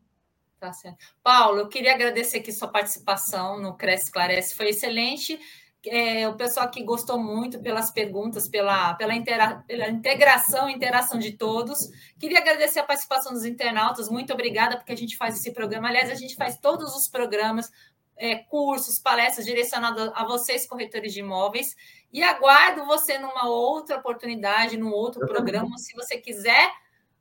Tá 0.60 0.72
certo. 0.72 1.06
Paulo, 1.24 1.60
eu 1.60 1.68
queria 1.68 1.94
agradecer 1.94 2.38
aqui 2.38 2.52
sua 2.52 2.68
participação 2.68 3.62
no 3.62 3.76
Cresce 3.76 4.06
Esclarece, 4.06 4.56
foi 4.56 4.70
excelente. 4.70 5.40
É, 5.88 6.28
o 6.28 6.36
pessoal 6.36 6.66
aqui 6.66 6.84
gostou 6.84 7.20
muito 7.20 7.60
pelas 7.60 7.92
perguntas, 7.92 8.48
pela, 8.48 8.94
pela, 8.96 9.14
intera, 9.14 9.64
pela 9.68 9.88
integração 9.88 10.70
e 10.70 10.74
interação 10.74 11.20
de 11.20 11.34
todos. 11.34 11.90
Queria 12.20 12.40
agradecer 12.40 12.80
a 12.80 12.84
participação 12.84 13.34
dos 13.34 13.46
internautas, 13.46 14.10
muito 14.10 14.34
obrigada, 14.34 14.78
porque 14.78 14.94
a 14.94 14.98
gente 14.98 15.18
faz 15.18 15.38
esse 15.38 15.52
programa. 15.52 15.88
Aliás, 15.88 16.10
a 16.10 16.16
gente 16.16 16.36
faz 16.36 16.58
todos 16.58 16.96
os 16.96 17.08
programas, 17.08 17.72
é, 18.18 18.36
cursos, 18.36 19.00
palestras 19.00 19.46
direcionados 19.46 20.12
a 20.16 20.26
vocês, 20.26 20.68
corretores 20.68 21.14
de 21.14 21.20
imóveis. 21.20 21.76
E 22.12 22.24
aguardo 22.24 22.86
você 22.86 23.18
numa 23.18 23.48
outra 23.48 23.98
oportunidade, 23.98 24.78
num 24.78 24.92
outro 24.92 25.26
programa. 25.28 25.78
Se 25.78 25.94
você 25.94 26.18
quiser, 26.18 26.72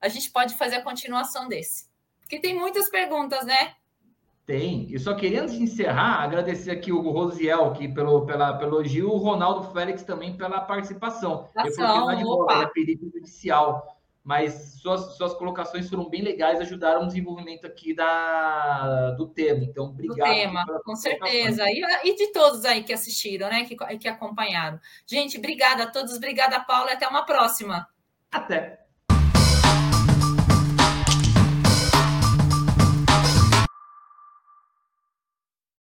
a 0.01 0.09
gente 0.09 0.31
pode 0.31 0.55
fazer 0.55 0.77
a 0.77 0.83
continuação 0.83 1.49
desse. 1.49 1.89
Porque 2.21 2.39
tem 2.39 2.55
muitas 2.55 2.89
perguntas, 2.89 3.45
né? 3.45 3.75
Tem. 4.47 4.87
E 4.91 4.99
só 4.99 5.15
queria, 5.15 5.43
antes 5.43 5.55
de 5.55 5.63
encerrar, 5.63 6.23
agradecer 6.23 6.71
aqui 6.71 6.93
o 6.93 7.01
Rosiel 7.01 7.65
aqui 7.65 7.89
pelo, 7.89 8.27
pela, 8.27 8.53
pelo 8.59 8.77
elogio, 8.77 9.11
o 9.11 9.17
Ronaldo 9.17 9.73
Félix 9.73 10.03
também 10.03 10.37
pela 10.37 10.61
participação. 10.61 11.49
Ação, 11.57 12.11
eu 12.11 12.19
de 12.19 12.25
bola, 12.25 12.63
é 12.63 12.67
perito 12.67 13.11
judicial. 13.11 13.95
Mas 14.23 14.81
suas, 14.81 15.17
suas 15.17 15.35
colocações 15.35 15.89
foram 15.89 16.09
bem 16.09 16.23
legais, 16.23 16.59
ajudaram 16.59 17.03
no 17.03 17.09
desenvolvimento 17.09 17.67
aqui 17.67 17.95
da, 17.95 19.11
do 19.13 19.29
tema. 19.29 19.65
Então, 19.65 19.87
obrigado. 19.87 20.17
Do 20.17 20.35
tema, 20.35 20.65
com 20.83 20.97
certeza. 20.97 21.65
E, 21.71 21.83
e, 22.05 22.15
de 22.15 22.33
todos 22.33 22.65
aí 22.65 22.83
que 22.83 22.93
assistiram, 22.93 23.49
né? 23.51 23.65
Que, 23.65 23.77
que 23.99 24.09
acompanharam. 24.09 24.81
Gente, 25.07 25.37
obrigada 25.37 25.85
a 25.85 25.91
todos, 25.91 26.17
obrigada, 26.17 26.59
Paula, 26.61 26.91
e 26.91 26.95
até 26.95 27.07
uma 27.07 27.27
próxima. 27.27 27.87
Até. 28.33 28.84